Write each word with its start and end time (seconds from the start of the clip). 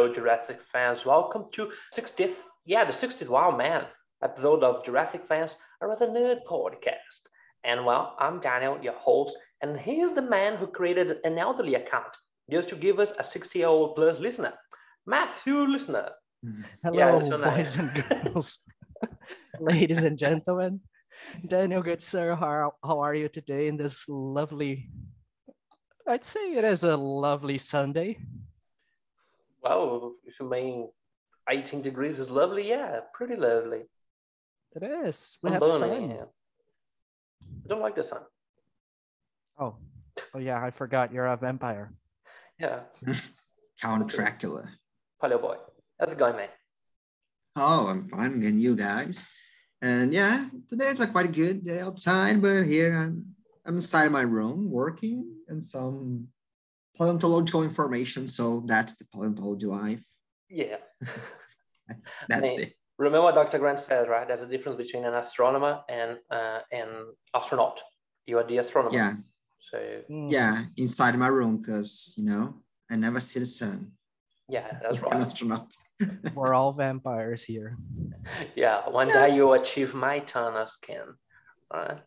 Hello, 0.00 0.14
Jurassic 0.14 0.60
fans. 0.72 1.04
Welcome 1.04 1.44
to 1.52 1.68
60th, 1.94 2.32
yeah, 2.64 2.84
the 2.84 2.92
60th, 2.94 3.28
wow, 3.28 3.54
man, 3.54 3.84
episode 4.24 4.64
of 4.64 4.82
Jurassic 4.82 5.20
Fans, 5.28 5.56
a 5.82 5.86
rather 5.86 6.06
nerd 6.06 6.38
podcast. 6.50 7.28
And 7.64 7.84
well, 7.84 8.16
I'm 8.18 8.40
Daniel, 8.40 8.78
your 8.80 8.94
host, 8.94 9.36
and 9.60 9.78
here's 9.78 10.14
the 10.14 10.22
man 10.22 10.56
who 10.56 10.68
created 10.68 11.18
an 11.22 11.36
elderly 11.36 11.74
account 11.74 12.16
just 12.50 12.70
to 12.70 12.76
give 12.76 12.98
us 12.98 13.12
a 13.18 13.24
60 13.24 13.58
year 13.58 13.68
old 13.68 13.94
plus 13.94 14.18
listener, 14.18 14.54
Matthew 15.06 15.66
Listener. 15.66 16.12
Hello, 16.82 17.20
Yeah, 17.20 17.28
so 17.28 17.38
boys 17.38 17.76
and 17.76 18.04
girls, 18.08 18.58
ladies 19.60 20.04
and 20.04 20.16
gentlemen. 20.16 20.80
Daniel, 21.46 21.82
good 21.82 22.00
sir, 22.00 22.34
how, 22.36 22.72
how 22.82 23.00
are 23.00 23.14
you 23.14 23.28
today 23.28 23.68
in 23.68 23.76
this 23.76 24.08
lovely? 24.08 24.88
I'd 26.08 26.24
say 26.24 26.54
it 26.54 26.64
is 26.64 26.84
a 26.84 26.96
lovely 26.96 27.58
Sunday. 27.58 28.16
Well, 29.62 30.14
if 30.24 30.40
you 30.40 30.48
mean 30.48 30.88
18 31.48 31.82
degrees 31.82 32.18
is 32.18 32.30
lovely, 32.30 32.68
yeah, 32.68 33.00
pretty 33.12 33.36
lovely. 33.36 33.82
It 34.74 34.82
is. 35.06 35.38
We 35.42 35.48
I'm 35.48 35.54
have 35.54 35.62
burning, 35.62 36.10
sun. 36.10 36.26
I 37.64 37.68
don't 37.68 37.80
like 37.82 37.96
the 37.96 38.04
sun. 38.04 38.22
Oh, 39.58 39.76
oh 40.34 40.38
yeah, 40.38 40.62
I 40.62 40.70
forgot 40.70 41.12
you're 41.12 41.26
a 41.34 41.36
vampire. 41.36 41.92
Yeah, 42.58 42.80
Count 43.80 44.08
Dracula. 44.08 44.68
hello, 45.20 45.38
boy. 45.38 45.56
How's 45.98 46.10
it 46.10 46.18
going, 46.18 46.36
man? 46.36 46.48
Oh, 47.56 47.86
I'm 47.88 48.06
fine, 48.06 48.42
and 48.42 48.60
you 48.60 48.76
guys? 48.76 49.26
And 49.82 50.12
yeah, 50.12 50.48
today 50.68 50.88
it's 50.88 51.00
a 51.00 51.06
quite 51.06 51.32
good 51.32 51.64
day 51.64 51.80
outside, 51.80 52.40
but 52.40 52.64
here 52.64 52.94
I'm 52.94 53.34
I'm 53.66 53.76
inside 53.76 54.10
my 54.12 54.22
room 54.22 54.70
working 54.70 55.24
and 55.48 55.62
some 55.62 56.28
paleontological 56.96 57.62
information. 57.62 58.26
So 58.28 58.62
that's 58.66 58.94
the 58.94 59.04
paleontology 59.12 59.66
life. 59.66 60.04
Yeah. 60.48 60.76
That's 62.28 62.58
mean, 62.58 62.66
it. 62.68 62.74
Remember 62.98 63.22
what 63.22 63.34
Dr. 63.34 63.58
Grant 63.58 63.80
says, 63.80 64.06
right? 64.08 64.28
There's 64.28 64.42
a 64.42 64.46
difference 64.46 64.76
between 64.76 65.04
an 65.04 65.14
astronomer 65.14 65.80
and 65.88 66.18
uh, 66.30 66.58
an 66.70 66.88
astronaut. 67.34 67.80
You 68.26 68.38
are 68.38 68.46
the 68.46 68.58
astronomer. 68.58 68.94
Yeah, 68.94 69.14
So 69.70 69.78
Mm, 70.10 70.30
yeah, 70.30 70.62
inside 70.76 71.16
my 71.16 71.28
room 71.28 71.58
because 71.58 72.14
you 72.16 72.24
know 72.24 72.54
I 72.90 72.96
never 72.96 73.20
see 73.20 73.40
the 73.40 73.46
sun. 73.46 73.92
yeah, 74.48 74.66
that's 74.82 74.98
right. 75.02 75.14
an 75.14 75.22
astronaut. 75.22 75.72
We're 76.34 76.54
all 76.54 76.72
vampires 76.72 77.44
here. 77.44 77.76
Yeah, 78.56 78.88
one 78.88 79.08
day 79.08 79.34
you 79.34 79.52
achieve 79.52 79.94
my 79.94 80.18
ton 80.20 80.56
of 80.56 80.68
skin. 80.70 81.06
Right? 81.72 81.98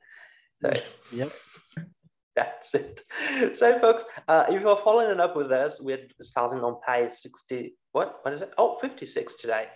So 0.62 0.72
Yep. 1.14 1.32
that's 2.36 2.74
it. 2.74 3.02
So, 3.56 3.80
folks, 3.80 4.04
uh, 4.28 4.46
if 4.50 4.62
you're 4.62 4.82
following 4.84 5.20
up 5.20 5.36
with 5.36 5.52
us, 5.52 5.80
we're 5.80 6.08
starting 6.22 6.60
on 6.60 6.78
page 6.88 7.12
60. 7.22 7.76
What? 7.92 8.20
What 8.24 8.34
is 8.34 8.42
it? 8.42 8.52
Oh, 8.58 8.78
56 8.82 9.36
today. 9.36 9.68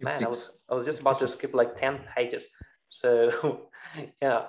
Man, 0.00 0.24
I 0.24 0.28
was, 0.28 0.50
I 0.70 0.74
was 0.74 0.86
just 0.86 1.00
about 1.00 1.18
to 1.20 1.28
skip 1.28 1.54
like 1.54 1.78
10 1.78 2.00
pages. 2.16 2.44
So, 2.88 3.68
yeah. 4.22 4.44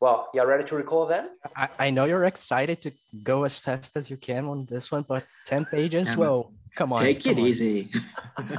Well, 0.00 0.30
you're 0.32 0.46
ready 0.46 0.64
to 0.68 0.74
record 0.74 1.10
then? 1.10 1.30
I, 1.54 1.68
I 1.78 1.90
know 1.90 2.04
you're 2.04 2.24
excited 2.24 2.80
to 2.82 2.92
go 3.22 3.44
as 3.44 3.58
fast 3.58 3.96
as 3.96 4.10
you 4.10 4.16
can 4.16 4.46
on 4.46 4.64
this 4.66 4.90
one, 4.90 5.04
but 5.06 5.24
10 5.44 5.66
pages? 5.66 6.08
Yeah, 6.08 6.14
but 6.14 6.20
Well, 6.20 6.52
come 6.74 6.92
on. 6.92 7.02
Take 7.02 7.26
it 7.26 7.36
on. 7.36 7.44
easy. 7.44 7.90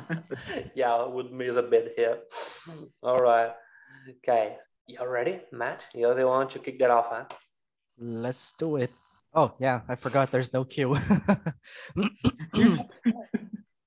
yeah, 0.76 0.94
I 0.94 1.08
would 1.08 1.32
miss 1.32 1.56
a 1.56 1.64
bit 1.64 1.94
here. 1.96 2.20
All 3.02 3.18
right. 3.18 3.52
Okay. 4.10 4.58
You're 4.86 5.10
ready, 5.10 5.42
Matt? 5.52 5.82
You're 5.94 6.16
the 6.16 6.28
one 6.28 6.50
to 6.50 6.60
kick 6.60 6.80
that 6.80 6.92
off, 6.92 7.08
huh? 7.10 7.26
Let's 7.98 8.54
do 8.54 8.78
it. 8.78 8.92
Oh, 9.34 9.54
yeah, 9.60 9.82
I 9.88 9.96
forgot 9.96 10.32
there's 10.32 10.54
no 10.54 10.64
cue. 10.64 10.96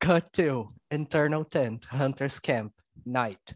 Cut 0.01 0.33
to 0.35 0.69
internal 0.91 1.45
tent, 1.45 1.85
hunter's 1.87 2.41
camp, 2.41 2.73
night. 3.05 3.55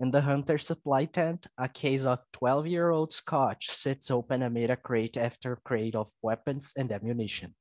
In 0.00 0.10
the 0.10 0.20
hunter's 0.20 0.66
supply 0.66 1.04
tent, 1.04 1.46
a 1.58 1.68
case 1.68 2.04
of 2.04 2.24
12 2.32 2.66
year 2.66 2.90
old 2.90 3.12
scotch 3.12 3.70
sits 3.70 4.10
open 4.10 4.42
amid 4.42 4.70
a 4.70 4.76
crate 4.76 5.16
after 5.16 5.56
crate 5.64 5.94
of 5.94 6.10
weapons 6.22 6.72
and 6.76 6.90
ammunition. 6.90 7.54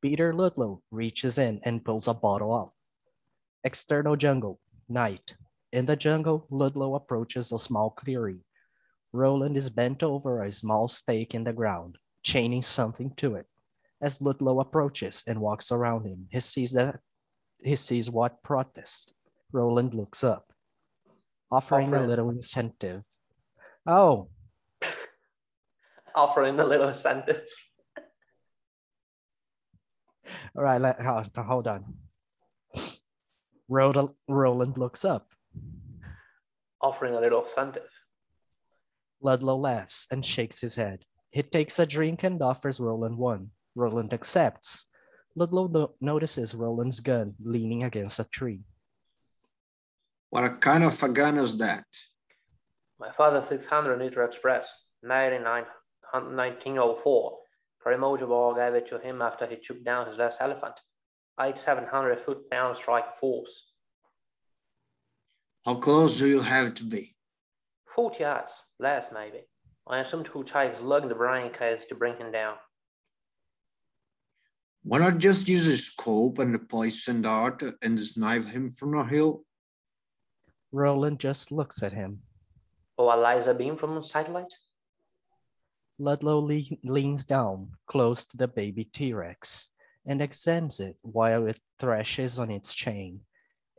Peter 0.00 0.32
Ludlow 0.32 0.82
reaches 0.90 1.38
in 1.38 1.60
and 1.64 1.84
pulls 1.84 2.06
a 2.06 2.14
bottle 2.14 2.54
out. 2.54 2.72
External 3.64 4.16
jungle, 4.16 4.60
night. 4.88 5.36
In 5.72 5.86
the 5.86 5.96
jungle, 5.96 6.46
Ludlow 6.50 6.94
approaches 6.94 7.50
a 7.50 7.58
small 7.58 7.90
clearing. 7.90 8.42
Roland 9.14 9.56
is 9.56 9.70
bent 9.70 10.02
over 10.02 10.42
a 10.42 10.50
small 10.50 10.88
stake 10.88 11.36
in 11.36 11.44
the 11.44 11.52
ground, 11.52 11.98
chaining 12.24 12.62
something 12.62 13.12
to 13.16 13.36
it. 13.36 13.46
As 14.02 14.20
Ludlow 14.20 14.58
approaches 14.58 15.22
and 15.28 15.40
walks 15.40 15.70
around 15.70 16.04
him, 16.04 16.26
he 16.32 16.40
sees 16.40 16.72
that 16.72 16.98
he 17.62 17.76
sees 17.76 18.10
what 18.10 18.42
protest. 18.42 19.14
Roland 19.52 19.94
looks 19.94 20.24
up, 20.24 20.52
offering 21.50 21.94
a 21.94 22.04
little 22.04 22.28
incentive. 22.30 23.04
Oh, 23.86 24.28
Offering 26.16 26.58
a 26.58 26.64
little 26.64 26.88
incentive. 26.88 27.42
all 30.56 30.62
right, 30.64 30.80
let, 30.80 31.00
hold, 31.00 31.30
hold 31.36 31.68
on. 31.68 31.84
Roland, 33.68 34.10
Roland 34.28 34.76
looks 34.76 35.04
up. 35.04 35.28
Offering 36.80 37.14
a 37.14 37.20
little 37.20 37.44
incentive. 37.44 37.88
Ludlow 39.24 39.56
laughs 39.56 40.06
and 40.10 40.24
shakes 40.24 40.60
his 40.60 40.76
head. 40.76 41.02
He 41.30 41.42
takes 41.42 41.78
a 41.78 41.86
drink 41.86 42.22
and 42.22 42.40
offers 42.42 42.78
Roland 42.78 43.16
one. 43.16 43.50
Roland 43.74 44.12
accepts. 44.12 44.86
Ludlow 45.34 45.66
no- 45.66 45.94
notices 46.00 46.54
Roland's 46.54 47.00
gun 47.00 47.34
leaning 47.40 47.82
against 47.84 48.20
a 48.20 48.24
tree. 48.24 48.60
what 50.30 50.60
kind 50.60 50.84
of 50.84 51.02
a 51.02 51.08
gun 51.08 51.38
is 51.38 51.56
that? 51.56 51.86
My 53.00 53.10
father 53.16 53.44
600 53.48 53.98
Nitro 53.98 54.26
Express, 54.26 54.68
made 55.02 55.32
in 55.34 55.42
9 55.42 55.64
1904. 56.12 57.38
Primordial 57.80 58.54
gave 58.54 58.74
it 58.74 58.88
to 58.90 58.98
him 58.98 59.22
after 59.22 59.46
he 59.46 59.56
took 59.56 59.84
down 59.84 60.06
his 60.08 60.18
last 60.18 60.38
elephant. 60.40 60.74
Eight 61.40 61.58
700 61.58 62.24
foot 62.24 62.48
pound 62.50 62.76
strike 62.76 63.18
force. 63.18 63.72
How 65.64 65.76
close 65.76 66.18
do 66.18 66.26
you 66.26 66.40
have 66.40 66.74
to 66.74 66.84
be? 66.84 67.16
40 67.96 68.20
yards, 68.20 68.52
less 68.78 69.06
maybe. 69.12 69.40
I 69.86 70.00
assumed 70.00 70.28
who 70.28 70.44
takes 70.44 70.80
lug 70.80 71.02
in 71.02 71.08
the 71.08 71.14
brain 71.14 71.52
case 71.52 71.84
to 71.86 71.94
bring 71.94 72.16
him 72.16 72.32
down. 72.32 72.56
Why 74.82 74.98
not 74.98 75.18
just 75.18 75.48
use 75.48 75.66
a 75.66 75.76
scope 75.76 76.38
and 76.38 76.54
a 76.54 76.58
poison 76.58 77.22
dart 77.22 77.62
and 77.82 77.98
snipe 77.98 78.44
him 78.44 78.70
from 78.70 78.94
a 78.94 79.06
hill? 79.06 79.44
Roland 80.72 81.20
just 81.20 81.52
looks 81.52 81.82
at 81.82 81.92
him. 81.92 82.20
Or 82.98 83.14
a 83.14 83.16
laser 83.16 83.54
beam 83.54 83.76
from 83.76 83.96
a 83.96 84.04
satellite? 84.04 84.52
Ludlow 85.98 86.40
le- 86.40 86.76
leans 86.82 87.24
down, 87.24 87.70
close 87.86 88.24
to 88.26 88.36
the 88.36 88.48
baby 88.48 88.84
T 88.84 89.12
Rex, 89.14 89.68
and 90.06 90.20
examines 90.20 90.80
it 90.80 90.96
while 91.02 91.46
it 91.46 91.60
thrashes 91.78 92.38
on 92.38 92.50
its 92.50 92.74
chain. 92.74 93.20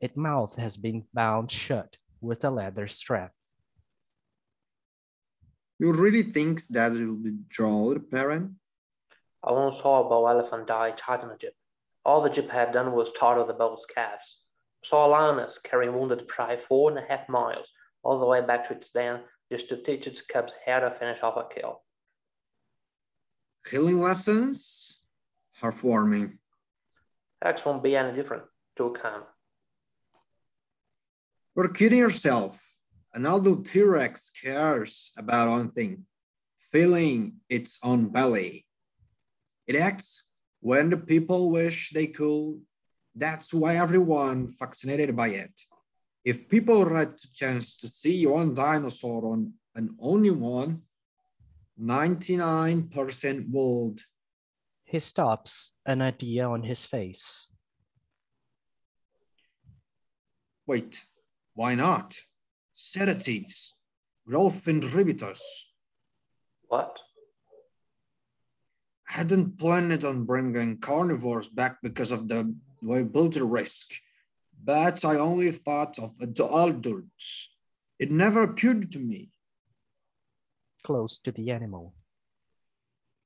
Its 0.01 0.15
mouth 0.15 0.55
has 0.55 0.77
been 0.77 1.03
bound 1.13 1.51
shut 1.51 1.97
with 2.21 2.43
a 2.45 2.49
leather 2.49 2.87
strap. 2.87 3.31
You 5.79 5.91
really 5.91 6.23
think 6.23 6.65
that 6.67 6.93
it 6.93 7.05
will 7.05 7.15
be 7.15 7.33
drawn, 7.49 7.99
parent? 8.09 8.51
I 9.43 9.51
once 9.51 9.77
saw 9.79 10.05
a 10.05 10.09
bull 10.09 10.27
elephant 10.29 10.67
die 10.67 10.91
tied 10.91 11.23
in 11.23 11.29
a 11.29 11.37
jeep. 11.37 11.53
All 12.05 12.21
the 12.21 12.29
jeep 12.29 12.49
had 12.49 12.71
done 12.71 12.93
was 12.93 13.09
startle 13.09 13.45
the 13.45 13.53
bull's 13.53 13.85
calves. 13.93 14.37
Saw 14.83 15.05
a 15.05 15.09
lioness 15.09 15.59
carrying 15.63 15.93
wounded 15.93 16.27
prey 16.27 16.59
four 16.67 16.89
and 16.89 16.99
a 16.99 17.05
half 17.07 17.27
miles 17.27 17.67
all 18.03 18.19
the 18.19 18.25
way 18.25 18.41
back 18.41 18.67
to 18.67 18.75
its 18.75 18.89
den 18.89 19.21
just 19.51 19.69
to 19.69 19.77
teach 19.77 20.07
its 20.07 20.21
cubs 20.21 20.53
how 20.65 20.79
to 20.79 20.91
finish 20.91 21.21
off 21.21 21.37
a 21.37 21.53
kill. 21.53 21.81
Killing 23.65 23.99
lessons? 23.99 25.01
Heartwarming. 25.61 26.37
X 27.43 27.65
won't 27.65 27.83
be 27.83 27.95
any 27.95 28.15
different. 28.15 28.43
To 28.77 28.95
come. 29.01 29.23
You're 31.55 31.69
kidding 31.69 31.99
yourself. 31.99 32.74
An 33.15 33.25
adult 33.25 33.65
T-Rex 33.65 34.29
cares 34.43 35.11
about 35.17 35.47
one 35.47 35.71
thing, 35.71 36.05
filling 36.59 37.37
its 37.49 37.79
own 37.81 38.09
belly. 38.09 38.65
It 39.67 39.77
acts 39.77 40.25
when 40.59 40.89
the 40.89 40.97
people 40.97 41.49
wish 41.49 41.91
they 41.91 42.07
could. 42.07 42.59
That's 43.15 43.53
why 43.53 43.77
everyone 43.77 44.49
fascinated 44.49 45.15
by 45.15 45.29
it. 45.29 45.61
If 46.25 46.49
people 46.49 46.93
had 46.93 47.13
the 47.13 47.27
chance 47.33 47.77
to 47.77 47.87
see 47.87 48.27
one 48.27 48.53
dinosaur 48.53 49.25
on 49.31 49.53
and 49.75 49.91
only 49.97 50.31
one, 50.31 50.81
99% 51.79 53.49
would. 53.49 54.01
He 54.83 54.99
stops, 54.99 55.71
an 55.85 56.01
idea 56.01 56.49
on 56.49 56.63
his 56.63 56.83
face. 56.83 57.49
Wait, 60.67 61.05
why 61.53 61.75
not? 61.75 62.13
Sedatives, 62.75 63.75
growth 64.27 64.65
inhibitors. 64.65 65.41
What? 66.67 66.99
hadn't 69.15 69.57
planned 69.57 70.03
on 70.03 70.25
bringing 70.25 70.77
carnivores 70.77 71.47
back 71.47 71.77
because 71.81 72.11
of 72.11 72.27
the 72.27 72.53
liability 72.81 73.41
risk, 73.41 73.91
but 74.61 75.05
I 75.05 75.15
only 75.15 75.51
thought 75.51 75.97
of 75.99 76.17
the 76.17 76.27
adults. 76.27 77.49
It 77.97 78.11
never 78.11 78.43
occurred 78.43 78.91
to 78.91 78.99
me. 78.99 79.31
Close 80.83 81.17
to 81.19 81.31
the 81.31 81.51
animal. 81.51 81.93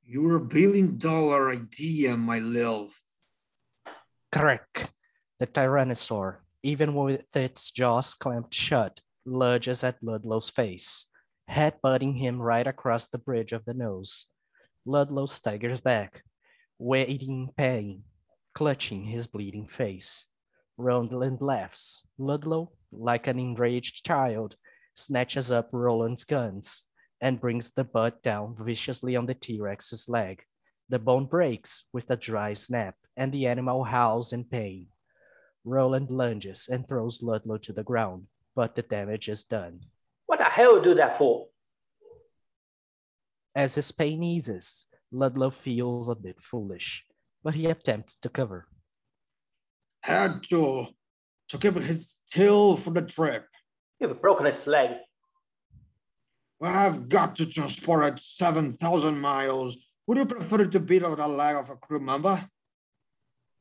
Your 0.04 0.38
billion 0.40 0.98
dollar 0.98 1.52
idea, 1.52 2.16
my 2.16 2.38
love. 2.38 2.94
Crack! 4.32 4.94
The 5.40 5.48
tyrannosaur, 5.48 6.38
even 6.62 6.94
with 6.94 7.36
its 7.36 7.72
jaws 7.72 8.14
clamped 8.14 8.54
shut, 8.54 9.02
lunges 9.30 9.84
at 9.84 10.02
Ludlow's 10.02 10.50
face, 10.50 11.08
head-butting 11.48 12.16
him 12.16 12.42
right 12.42 12.68
across 12.68 13.06
the 13.06 13.18
bridge 13.18 13.54
of 13.54 13.66
the 13.66 13.74
nose. 13.74 14.28
Ludlow 14.86 15.26
staggers 15.26 15.82
back, 15.82 16.24
waiting 16.78 17.48
in 17.48 17.50
pain, 17.56 18.04
clutching 18.54 19.06
his 19.06 19.28
bleeding 19.28 19.68
face. 19.68 20.30
Roland 20.78 21.42
laughs. 21.42 22.08
Ludlow, 22.18 22.72
like 22.92 23.28
an 23.28 23.40
enraged 23.40 24.06
child, 24.06 24.56
snatches 24.96 25.52
up 25.52 25.70
Roland's 25.72 26.24
guns 26.24 26.86
and 27.22 27.42
brings 27.42 27.72
the 27.72 27.84
butt 27.84 28.24
down 28.24 28.56
viciously 28.60 29.16
on 29.16 29.26
the 29.26 29.34
T-Rex's 29.34 30.08
leg. 30.08 30.42
The 30.88 31.00
bone 31.00 31.26
breaks 31.26 31.84
with 31.94 32.10
a 32.10 32.16
dry 32.16 32.54
snap, 32.54 32.96
and 33.16 33.32
the 33.32 33.48
animal 33.48 33.84
howls 33.84 34.34
in 34.34 34.46
pain. 34.46 34.88
Roland 35.66 36.10
lunges 36.10 36.70
and 36.72 36.88
throws 36.88 37.22
Ludlow 37.22 37.58
to 37.58 37.74
the 37.74 37.84
ground, 37.84 38.28
but 38.60 38.76
the 38.76 38.82
damage 38.82 39.30
is 39.30 39.46
done. 39.46 39.80
What 40.26 40.40
the 40.40 40.44
hell 40.44 40.82
do 40.82 40.94
that 40.96 41.18
for? 41.18 41.48
As 43.56 43.76
his 43.76 43.90
pain 43.94 44.22
eases, 44.22 44.86
Ludlow 45.14 45.52
feels 45.52 46.10
a 46.10 46.16
bit 46.16 46.42
foolish, 46.42 47.06
but 47.42 47.56
he 47.56 47.68
attempts 47.68 48.20
to 48.20 48.28
cover. 48.28 48.68
Had 50.04 50.44
to, 50.50 50.88
to 51.48 51.58
keep 51.58 51.76
his 51.76 52.18
tail 52.30 52.76
for 52.76 52.90
the 52.90 53.02
trip. 53.02 53.46
You've 53.98 54.22
broken 54.22 54.46
its 54.46 54.68
leg. 54.68 54.90
I've 56.62 57.08
got 57.08 57.38
to 57.38 57.46
transport 57.46 58.12
it 58.12 58.20
7,000 58.20 59.22
miles. 59.22 59.78
Would 60.06 60.18
you 60.18 60.26
prefer 60.26 60.66
to 60.66 60.80
beat 60.82 61.06
out 61.06 61.18
the 61.18 61.30
leg 61.30 61.56
of 61.56 61.70
a 61.70 61.78
crew 61.78 62.02
member? 62.02 62.46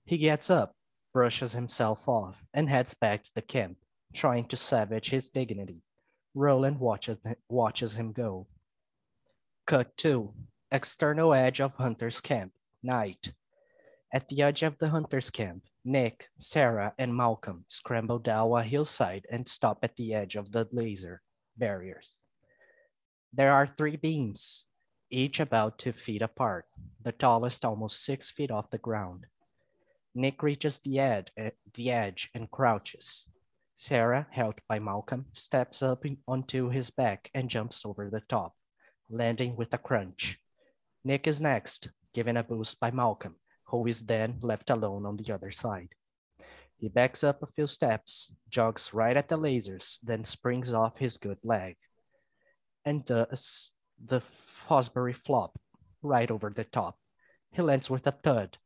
He 0.06 0.18
gets 0.18 0.50
up, 0.50 0.74
brushes 1.14 1.52
himself 1.52 2.08
off, 2.08 2.44
and 2.52 2.68
heads 2.68 2.94
back 2.94 3.22
to 3.22 3.30
the 3.36 3.42
camp, 3.42 3.76
trying 4.14 4.46
to 4.46 4.56
savage 4.56 5.10
his 5.10 5.28
dignity. 5.28 5.82
Roland 6.34 6.78
watches, 6.78 7.19
watches 7.49 7.96
him 7.96 8.12
go. 8.12 8.46
Cut 9.66 9.96
2. 9.96 10.32
External 10.70 11.34
edge 11.34 11.60
of 11.60 11.75
Hunter's 11.75 12.20
camp. 12.20 12.52
Night. 12.82 13.32
At 14.12 14.28
the 14.28 14.43
edge 14.43 14.62
of 14.62 14.78
the 14.78 14.88
Hunter's 14.88 15.31
camp, 15.31 15.64
Nick, 15.84 16.28
Sarah, 16.38 16.94
and 16.99 17.14
Malcolm 17.14 17.64
scramble 17.69 18.19
down 18.19 18.52
a 18.52 18.62
hillside 18.62 19.26
and 19.31 19.46
stop 19.49 19.78
at 19.82 19.96
the 19.96 20.14
edge 20.14 20.37
of 20.37 20.52
the 20.52 20.69
laser 20.72 21.22
barriers. 21.56 22.22
There 23.32 23.52
are 23.52 23.66
three 23.66 23.96
beams, 23.96 24.66
each 25.11 25.40
about 25.40 25.78
two 25.78 25.93
feet 25.93 26.22
apart, 26.22 26.66
the 27.02 27.12
tallest 27.12 27.64
almost 27.64 28.04
six 28.04 28.31
feet 28.31 28.50
off 28.50 28.70
the 28.70 28.78
ground. 28.78 29.26
Nick 30.14 30.43
reaches 30.43 30.78
the 30.78 30.99
edge, 30.99 31.28
uh, 31.40 31.50
the 31.75 31.90
edge 31.90 32.31
and 32.34 32.50
crouches. 32.50 33.26
Sarah, 33.80 34.26
held 34.32 34.56
by 34.69 34.80
Malcolm, 34.80 35.26
steps 35.32 35.84
up 35.84 36.02
onto 36.26 36.69
his 36.69 36.90
back 36.90 37.30
and 37.32 37.48
jumps 37.48 37.86
over 37.86 38.10
the 38.10 38.22
top, 38.28 38.56
landing 39.08 39.54
with 39.54 39.72
a 39.72 39.78
crunch. 39.78 40.40
Nick 41.04 41.28
is 41.28 41.40
next, 41.40 41.90
given 42.12 42.36
a 42.36 42.42
boost 42.42 42.80
by 42.80 42.90
Malcolm, 42.90 43.36
who 43.66 43.86
is 43.86 44.04
then 44.04 44.36
left 44.42 44.69
alone 44.69 45.06
on 45.06 45.16
the 45.16 45.32
other 45.32 45.52
side. 45.52 45.90
He 46.76 46.88
backs 46.88 47.22
up 47.22 47.40
a 47.40 47.46
few 47.46 47.69
steps, 47.69 48.34
jogs 48.50 48.92
right 48.92 49.16
at 49.16 49.28
the 49.28 49.38
lasers, 49.38 50.00
then 50.02 50.25
springs 50.25 50.75
off 50.75 50.96
his 50.96 51.16
good 51.16 51.38
leg, 51.44 51.76
and 52.84 53.04
does 53.04 53.70
the 54.04 54.19
Fosbury 54.20 55.14
flop 55.14 55.56
right 56.02 56.32
over 56.32 56.50
the 56.50 56.64
top. 56.64 56.98
He 57.52 57.62
lands 57.62 57.88
with 57.88 58.08
a 58.08 58.12
thud, 58.12 58.58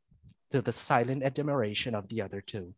to 0.49 0.63
the 0.63 0.71
silent 0.71 1.21
admiration 1.21 1.93
of 1.93 2.09
the 2.09 2.23
other 2.23 2.41
two. 2.41 2.73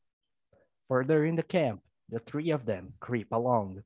Further 0.89 1.23
in 1.23 1.35
the 1.35 1.43
camp, 1.43 1.81
the 2.09 2.19
three 2.19 2.51
of 2.51 2.65
them 2.65 2.93
creep 2.99 3.31
along, 3.31 3.83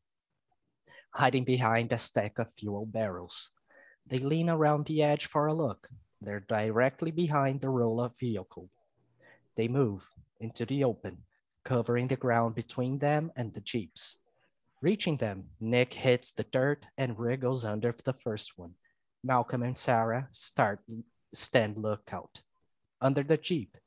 hiding 1.12 1.44
behind 1.44 1.92
a 1.92 1.98
stack 1.98 2.40
of 2.40 2.52
fuel 2.52 2.86
barrels. 2.86 3.50
They 4.08 4.18
lean 4.18 4.50
around 4.50 4.86
the 4.86 5.04
edge 5.04 5.28
for 5.28 5.48
a 5.48 5.54
look. 5.54 5.88
They're 6.22 6.40
directly 6.42 7.12
behind 7.12 7.62
the 7.62 7.70
roll-up 7.70 8.14
vehicle. 8.20 8.70
They 9.56 9.68
move 9.68 10.10
into 10.40 10.66
the 10.66 10.84
open, 10.84 11.20
covering 11.64 12.08
the 12.08 12.16
ground 12.16 12.56
between 12.56 13.00
them 13.00 13.32
and 13.36 13.54
the 13.54 13.62
jeeps. 13.62 14.18
Reaching 14.82 15.18
them, 15.18 15.50
Nick 15.60 15.94
hits 15.94 16.32
the 16.32 16.44
dirt 16.44 16.86
and 16.98 17.20
wriggles 17.20 17.66
under 17.66 17.94
the 18.04 18.14
first 18.14 18.58
one. 18.58 18.74
Malcolm 19.24 19.64
and 19.64 19.78
Sarah 19.78 20.30
start 20.32 20.80
stand 21.34 21.78
lookout. 21.78 22.42
Under 23.02 23.24
the 23.24 23.38
jeep, 23.38 23.78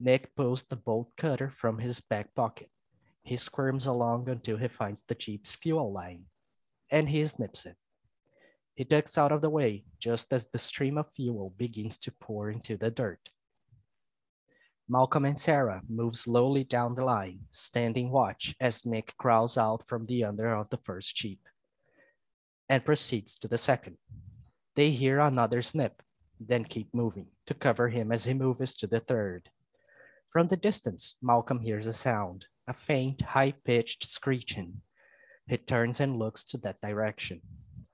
Nick 0.00 0.34
pulls 0.34 0.62
the 0.62 0.76
bolt 0.76 1.10
cutter 1.16 1.50
from 1.50 1.78
his 1.78 2.00
back 2.00 2.34
pocket. 2.34 2.70
He 3.28 3.36
squirms 3.36 3.84
along 3.84 4.30
until 4.30 4.56
he 4.56 4.68
finds 4.68 5.02
the 5.02 5.14
jeep's 5.14 5.54
fuel 5.54 5.92
line, 5.92 6.24
and 6.90 7.10
he 7.10 7.22
snips 7.26 7.66
it. 7.66 7.76
He 8.74 8.84
ducks 8.84 9.18
out 9.18 9.32
of 9.32 9.42
the 9.42 9.50
way 9.50 9.84
just 9.98 10.32
as 10.32 10.46
the 10.46 10.56
stream 10.56 10.96
of 10.96 11.12
fuel 11.12 11.52
begins 11.58 11.98
to 11.98 12.10
pour 12.10 12.48
into 12.50 12.78
the 12.78 12.90
dirt. 12.90 13.28
Malcolm 14.88 15.26
and 15.26 15.38
Sarah 15.38 15.82
move 15.90 16.16
slowly 16.16 16.64
down 16.64 16.94
the 16.94 17.04
line, 17.04 17.40
standing 17.50 18.10
watch 18.10 18.56
as 18.62 18.86
Nick 18.86 19.14
crawls 19.18 19.58
out 19.58 19.86
from 19.86 20.06
the 20.06 20.24
under 20.24 20.54
of 20.54 20.70
the 20.70 20.78
first 20.78 21.14
jeep 21.14 21.46
and 22.70 22.82
proceeds 22.82 23.34
to 23.40 23.48
the 23.48 23.58
second. 23.58 23.98
They 24.74 24.90
hear 24.92 25.20
another 25.20 25.60
snip, 25.60 26.02
then 26.40 26.64
keep 26.64 26.94
moving 26.94 27.26
to 27.44 27.52
cover 27.52 27.90
him 27.90 28.10
as 28.10 28.24
he 28.24 28.32
moves 28.32 28.74
to 28.76 28.86
the 28.86 29.00
third. 29.00 29.50
From 30.32 30.48
the 30.48 30.56
distance, 30.56 31.18
Malcolm 31.20 31.60
hears 31.60 31.86
a 31.86 31.92
sound, 31.92 32.46
a 32.68 32.74
faint, 32.74 33.22
high-pitched 33.22 34.06
screeching. 34.06 34.82
He 35.46 35.56
turns 35.56 36.00
and 36.00 36.18
looks 36.18 36.44
to 36.44 36.58
that 36.58 36.80
direction. 36.82 37.40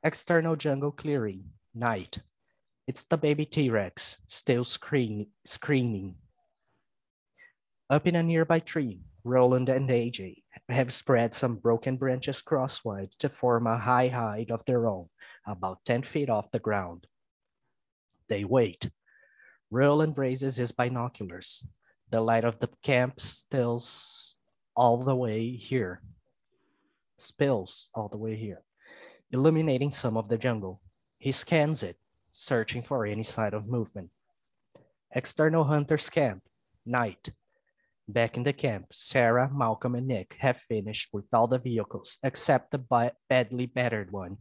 External 0.03 0.57
jungle 0.57 0.91
clearing, 0.91 1.45
night. 1.75 2.19
It's 2.89 3.05
the 3.05 3.17
baby 3.17 3.47
T-Rex, 3.47 4.19
still 4.27 4.65
scream, 4.65 5.29
screaming. 5.45 6.17
Up 7.89 8.07
in 8.07 8.17
a 8.17 8.23
nearby 8.23 8.59
tree, 8.59 9.01
Roland 9.23 9.69
and 9.69 9.89
AJ 9.89 10.43
have 10.69 10.93
spread 10.93 11.35
some 11.35 11.57
broken 11.57 11.97
branches 11.97 12.43
crosswise 12.43 13.15
to 13.17 13.29
form 13.29 13.67
a 13.67 13.79
high 13.79 14.09
hide 14.09 14.51
of 14.51 14.65
their 14.65 14.89
own, 14.89 15.09
about 15.47 15.85
10 15.85 16.03
feet 16.03 16.29
off 16.29 16.51
the 16.51 16.59
ground. 16.59 17.07
They 18.29 18.45
wait. 18.45 18.91
Roland 19.71 20.19
raises 20.19 20.57
his 20.57 20.73
binoculars. 20.73 21.67
The 22.11 22.21
light 22.21 22.45
of 22.45 22.59
the 22.59 22.69
camp 22.83 23.21
stills 23.21 24.37
all 24.77 25.03
the 25.05 25.15
way 25.15 25.51
here, 25.51 26.03
spills 27.19 27.91
all 27.95 28.09
the 28.09 28.19
way 28.19 28.37
here 28.37 28.63
illuminating 29.35 29.91
some 29.91 30.17
of 30.17 30.29
the 30.29 30.39
jungle. 30.39 30.81
He 31.19 31.33
scans 31.33 31.83
it, 31.83 31.97
searching 32.31 32.83
for 32.83 33.05
any 33.05 33.25
sign 33.25 33.53
of 33.53 33.67
movement. 33.67 34.11
External 35.11 35.65
hunters 35.65 36.09
camp, 36.09 36.43
night. 36.87 37.31
Back 38.07 38.37
in 38.37 38.45
the 38.45 38.53
camp, 38.53 38.87
Sarah, 38.93 39.51
Malcolm, 39.53 39.97
and 39.97 40.07
Nick 40.07 40.37
have 40.39 40.61
finished 40.61 41.09
with 41.13 41.25
all 41.33 41.49
the 41.49 41.59
vehicles 41.59 42.19
except 42.23 42.71
the 42.71 43.13
badly 43.29 43.67
battered 43.67 44.13
one, 44.13 44.37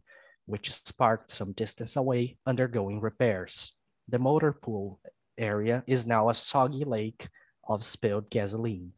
which 0.46 0.68
is 0.68 0.80
parked 0.96 1.30
some 1.30 1.52
distance 1.52 1.96
away, 1.96 2.38
undergoing 2.46 3.00
repairs. 3.00 3.74
The 4.08 4.20
motor 4.20 4.52
pool 4.52 5.00
area 5.36 5.82
is 5.88 6.06
now 6.06 6.28
a 6.28 6.34
soggy 6.34 6.84
lake 6.84 7.28
of 7.66 7.82
spilled 7.82 8.30
gasoline. 8.30 8.92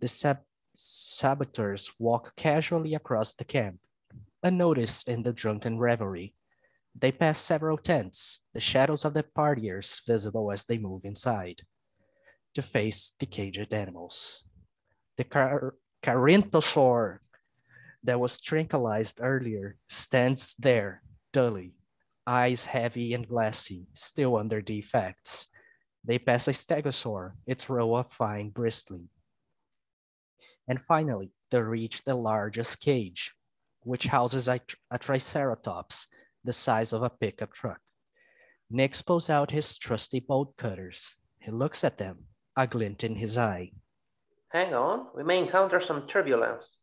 The 0.00 0.08
sab 0.08 0.38
saboteurs 0.74 1.92
walk 1.98 2.34
casually 2.36 2.94
across 2.94 3.32
the 3.32 3.44
camp, 3.44 3.78
unnoticed 4.42 5.08
in 5.08 5.22
the 5.22 5.32
drunken 5.32 5.78
revelry. 5.78 6.34
They 6.94 7.12
pass 7.12 7.38
several 7.38 7.78
tents, 7.78 8.40
the 8.52 8.60
shadows 8.60 9.04
of 9.04 9.14
the 9.14 9.22
partiers 9.22 10.04
visible 10.06 10.50
as 10.52 10.64
they 10.64 10.78
move 10.78 11.04
inside 11.04 11.62
to 12.54 12.62
face 12.62 13.12
the 13.18 13.26
caged 13.26 13.72
animals. 13.72 14.44
The 15.16 15.24
car 15.24 15.74
Carinthosaur 16.02 17.18
that 18.02 18.20
was 18.20 18.40
tranquilized 18.40 19.20
earlier 19.22 19.76
stands 19.88 20.54
there 20.58 21.02
dully, 21.32 21.72
eyes 22.26 22.66
heavy 22.66 23.14
and 23.14 23.26
glassy, 23.26 23.86
still 23.94 24.36
under 24.36 24.60
the 24.60 24.78
effects. 24.78 25.48
They 26.04 26.18
pass 26.18 26.46
a 26.48 26.52
stegosaur, 26.52 27.32
its 27.46 27.70
row 27.70 27.96
of 27.96 28.10
fine 28.10 28.50
bristling. 28.50 29.08
And 30.66 30.80
finally, 30.80 31.30
they 31.50 31.60
reach 31.60 32.02
the 32.02 32.14
largest 32.14 32.80
cage, 32.80 33.32
which 33.82 34.06
houses 34.06 34.48
a, 34.48 34.60
a 34.90 34.98
triceratops 34.98 36.06
the 36.44 36.52
size 36.52 36.92
of 36.92 37.02
a 37.02 37.10
pickup 37.10 37.52
truck. 37.52 37.80
Nick 38.70 38.94
pulls 39.06 39.30
out 39.30 39.50
his 39.50 39.76
trusty 39.78 40.20
bolt 40.20 40.56
cutters. 40.56 41.18
He 41.38 41.50
looks 41.50 41.84
at 41.84 41.98
them, 41.98 42.24
a 42.56 42.66
glint 42.66 43.04
in 43.04 43.16
his 43.16 43.36
eye. 43.38 43.72
Hang 44.48 44.72
on, 44.74 45.06
we 45.14 45.22
may 45.22 45.38
encounter 45.38 45.80
some 45.80 46.06
turbulence. 46.06 46.76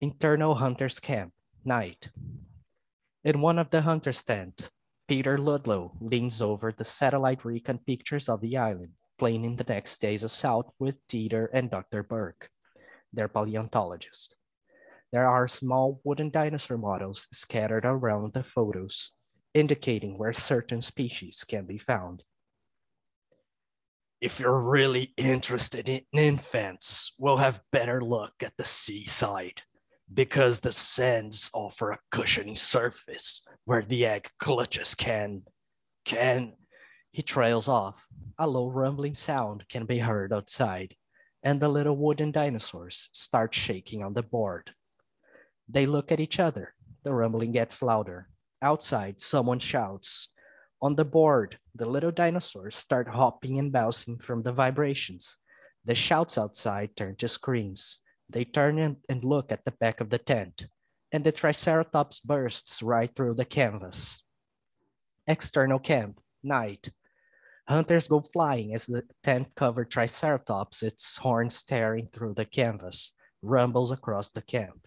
Internal 0.00 0.54
Hunters 0.54 1.00
Camp, 1.00 1.32
night. 1.64 2.08
In 3.24 3.40
one 3.40 3.58
of 3.58 3.70
the 3.70 3.82
hunters' 3.82 4.22
tents, 4.22 4.70
Peter 5.08 5.38
Ludlow 5.38 5.92
leans 6.00 6.42
over 6.42 6.72
the 6.72 6.84
satellite 6.84 7.44
recon 7.44 7.78
pictures 7.78 8.28
of 8.28 8.40
the 8.40 8.56
island, 8.56 8.92
planning 9.18 9.56
the 9.56 9.64
next 9.64 10.00
day's 10.00 10.22
assault 10.22 10.72
with 10.78 10.96
Dieter 11.08 11.48
and 11.52 11.70
Dr. 11.70 12.02
Burke, 12.02 12.50
their 13.12 13.28
paleontologist. 13.28 14.36
There 15.12 15.28
are 15.28 15.48
small 15.48 16.00
wooden 16.04 16.30
dinosaur 16.30 16.78
models 16.78 17.28
scattered 17.30 17.84
around 17.84 18.32
the 18.32 18.42
photos, 18.42 19.12
indicating 19.54 20.18
where 20.18 20.32
certain 20.32 20.82
species 20.82 21.44
can 21.44 21.64
be 21.64 21.78
found. 21.78 22.22
If 24.20 24.40
you're 24.40 24.60
really 24.60 25.12
interested 25.16 25.88
in 25.88 26.00
infants, 26.12 27.14
we'll 27.18 27.36
have 27.36 27.62
better 27.70 28.00
luck 28.00 28.32
at 28.42 28.52
the 28.56 28.64
seaside 28.64 29.62
because 30.12 30.60
the 30.60 30.72
sands 30.72 31.50
offer 31.52 31.92
a 31.92 31.98
cushiony 32.10 32.54
surface 32.54 33.42
where 33.64 33.82
the 33.82 34.06
egg 34.06 34.28
clutches 34.38 34.94
can, 34.94 35.42
can. 36.04 36.54
He 37.16 37.22
trails 37.22 37.66
off. 37.66 38.06
A 38.38 38.46
low 38.46 38.68
rumbling 38.68 39.14
sound 39.14 39.64
can 39.70 39.86
be 39.86 40.00
heard 40.00 40.34
outside, 40.34 40.96
and 41.42 41.58
the 41.58 41.68
little 41.70 41.96
wooden 41.96 42.30
dinosaurs 42.30 43.08
start 43.14 43.54
shaking 43.54 44.04
on 44.04 44.12
the 44.12 44.22
board. 44.22 44.74
They 45.66 45.86
look 45.86 46.12
at 46.12 46.20
each 46.20 46.38
other. 46.38 46.74
The 47.04 47.14
rumbling 47.14 47.52
gets 47.52 47.80
louder. 47.80 48.28
Outside, 48.60 49.22
someone 49.22 49.60
shouts, 49.60 50.28
on 50.82 50.94
the 50.94 51.06
board, 51.06 51.56
the 51.74 51.86
little 51.86 52.10
dinosaurs 52.10 52.76
start 52.76 53.08
hopping 53.08 53.58
and 53.58 53.72
bouncing 53.72 54.18
from 54.18 54.42
the 54.42 54.52
vibrations. 54.52 55.38
The 55.86 55.94
shouts 55.94 56.36
outside 56.36 56.96
turn 56.96 57.16
to 57.16 57.28
screams. 57.28 58.00
They 58.28 58.44
turn 58.44 58.98
and, 59.08 59.24
look 59.24 59.50
at 59.50 59.64
the 59.64 59.70
back 59.70 60.02
of 60.02 60.10
the 60.10 60.18
tent, 60.18 60.66
and 61.12 61.24
the 61.24 61.32
Triceratops 61.32 62.20
bursts 62.20 62.82
right 62.82 63.08
through 63.08 63.36
the 63.36 63.46
canvas. 63.46 64.22
External 65.26 65.78
camp, 65.78 66.20
night. 66.42 66.90
Hunters 67.68 68.08
go 68.08 68.20
flying 68.20 68.74
as 68.74 68.86
the 68.86 69.02
tent 69.22 69.48
covered 69.56 69.90
Triceratops, 69.90 70.82
its 70.82 71.16
horns 71.16 71.62
tearing 71.62 72.08
through 72.12 72.34
the 72.34 72.44
canvas, 72.44 73.14
rumbles 73.42 73.90
across 73.90 74.30
the 74.30 74.42
camp. 74.42 74.86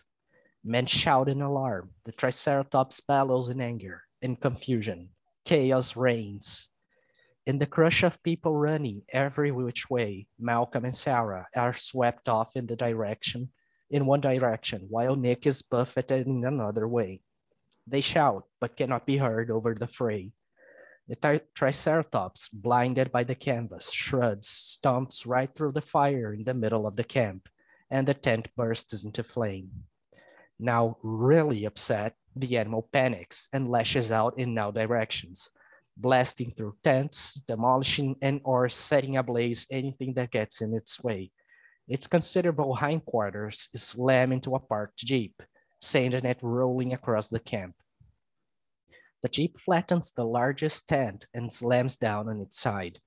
Men 0.63 0.85
shout 0.85 1.27
in 1.27 1.41
alarm. 1.41 1.91
The 2.05 2.13
Triceratops 2.13 3.01
bellows 3.01 3.49
in 3.49 3.59
anger, 3.59 4.03
in 4.21 4.35
confusion 4.35 5.09
chaos 5.49 5.95
reigns. 5.95 6.69
In 7.47 7.57
the 7.57 7.65
crush 7.65 8.03
of 8.03 8.21
people 8.21 8.55
running 8.55 9.01
every 9.11 9.51
which 9.51 9.89
way, 9.89 10.27
Malcolm 10.37 10.85
and 10.85 10.95
Sarah 10.95 11.47
are 11.55 11.73
swept 11.73 12.29
off 12.29 12.55
in 12.55 12.67
the 12.67 12.75
direction, 12.75 13.49
in 13.89 14.05
one 14.05 14.21
direction, 14.21 14.85
while 14.89 15.15
Nick 15.15 15.47
is 15.47 15.63
buffeted 15.63 16.27
in 16.27 16.45
another 16.45 16.87
way. 16.87 17.21
They 17.87 18.01
shout, 18.01 18.43
but 18.61 18.77
cannot 18.77 19.07
be 19.07 19.17
heard 19.17 19.49
over 19.49 19.73
the 19.73 19.87
fray. 19.87 20.33
The 21.09 21.15
tri 21.15 21.41
Triceratops, 21.55 22.49
blinded 22.49 23.11
by 23.11 23.23
the 23.23 23.33
canvas, 23.33 23.91
shreds, 23.91 24.47
stomps 24.47 25.25
right 25.25 25.49
through 25.51 25.71
the 25.71 25.81
fire 25.81 26.35
in 26.35 26.43
the 26.43 26.53
middle 26.53 26.85
of 26.85 26.97
the 26.97 27.03
camp, 27.03 27.49
and 27.89 28.07
the 28.07 28.13
tent 28.13 28.47
bursts 28.55 29.03
into 29.03 29.23
flame. 29.23 29.71
Now 30.59 30.97
really 31.01 31.65
upset, 31.65 32.13
the 32.35 32.59
animal 32.59 32.87
panics 32.93 33.49
and 33.51 33.71
lashes 33.71 34.11
out 34.11 34.37
in 34.37 34.55
all 34.59 34.71
directions, 34.71 35.49
blasting 35.97 36.51
through 36.51 36.77
tents, 36.83 37.41
demolishing 37.47 38.15
and 38.21 38.39
or 38.43 38.69
setting 38.69 39.17
ablaze 39.17 39.65
anything 39.71 40.13
that 40.13 40.29
gets 40.29 40.61
in 40.61 40.75
its 40.75 41.03
way. 41.03 41.31
Its 41.87 42.05
considerable 42.05 42.75
hindquarters 42.75 43.69
slam 43.75 44.31
into 44.31 44.53
a 44.53 44.59
parked 44.59 44.97
jeep, 44.97 45.41
sending 45.81 46.25
it 46.25 46.37
rolling 46.43 46.93
across 46.93 47.29
the 47.29 47.39
camp. 47.39 47.73
The 49.21 49.29
jeep 49.29 49.59
flattens 49.59 50.11
the 50.11 50.25
largest 50.25 50.87
tent 50.87 51.27
and 51.33 51.51
slams 51.51 51.97
down 51.97 52.29
on 52.29 52.41
its 52.41 52.59
side. 52.59 52.99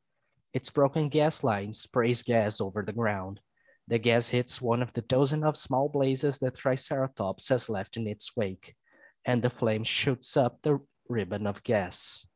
Its 0.53 0.71
broken 0.71 1.09
gas 1.09 1.43
line 1.43 1.73
sprays 1.73 2.23
gas 2.23 2.61
over 2.61 2.83
the 2.83 2.93
ground. 2.93 3.41
The 3.89 3.99
gas 3.99 4.29
hits 4.29 4.61
one 4.61 4.83
of 4.83 4.93
the 4.93 5.03
dozen 5.03 5.43
of 5.43 5.57
small 5.57 5.89
blazes 5.89 6.39
that 6.39 6.57
Triceratops 6.57 7.49
has 7.49 7.69
left 7.69 7.97
in 7.97 8.07
its 8.07 8.37
wake 8.37 8.77
and 9.25 9.43
the 9.43 9.51
flame 9.51 9.85
shoots 9.85 10.37
up 10.37 10.61
the 10.63 10.81
ribbon 11.09 11.47
of 11.47 11.63
gas. 11.63 12.27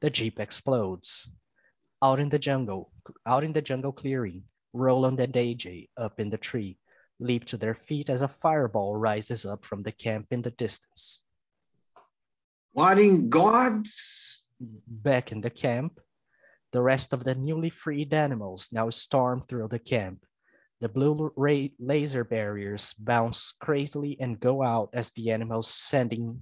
The 0.00 0.10
jeep 0.10 0.40
explodes. 0.40 1.30
Out 2.02 2.20
in 2.20 2.28
the 2.28 2.38
jungle, 2.38 2.90
out 3.26 3.44
in 3.44 3.52
the 3.52 3.62
jungle 3.62 3.92
clearing, 3.92 4.44
Roland 4.72 5.20
and 5.20 5.32
AJ, 5.32 5.88
up 5.96 6.20
in 6.20 6.30
the 6.30 6.36
tree, 6.36 6.78
leap 7.18 7.44
to 7.46 7.56
their 7.56 7.74
feet 7.74 8.10
as 8.10 8.22
a 8.22 8.28
fireball 8.28 8.96
rises 8.96 9.44
up 9.46 9.64
from 9.64 9.82
the 9.82 9.92
camp 9.92 10.26
in 10.30 10.42
the 10.42 10.50
distance. 10.50 11.22
What 12.74 12.98
in 12.98 13.28
God's? 13.28 14.42
Back 14.58 15.30
in 15.30 15.40
the 15.40 15.50
camp, 15.50 16.00
the 16.72 16.82
rest 16.82 17.12
of 17.12 17.22
the 17.22 17.36
newly 17.36 17.70
freed 17.70 18.12
animals 18.12 18.70
now 18.72 18.90
storm 18.90 19.44
through 19.46 19.68
the 19.68 19.78
camp, 19.78 20.26
the 20.80 20.88
blue 20.88 21.30
ray 21.36 21.72
laser 21.78 22.24
barriers 22.24 22.92
bounce 22.98 23.52
crazily 23.52 24.16
and 24.18 24.40
go 24.40 24.64
out 24.64 24.90
as 24.92 25.12
the 25.12 25.30
animals 25.30 25.68
sending 25.70 26.40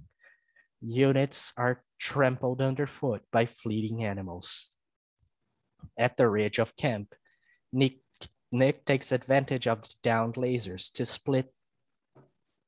units 0.81 1.53
are 1.59 1.85
trampled 2.01 2.63
underfoot 2.63 3.21
by 3.31 3.45
fleeting 3.45 4.03
animals. 4.03 4.71
At 5.99 6.17
the 6.17 6.31
ridge 6.31 6.59
of 6.59 6.77
camp, 6.77 7.15
Nick, 7.75 7.99
Nick 8.51 8.87
takes 8.87 9.13
advantage 9.13 9.69
of 9.69 9.83
the 9.83 9.95
downed 10.03 10.37
lasers 10.37 10.91
to 10.95 11.05
split 11.05 11.53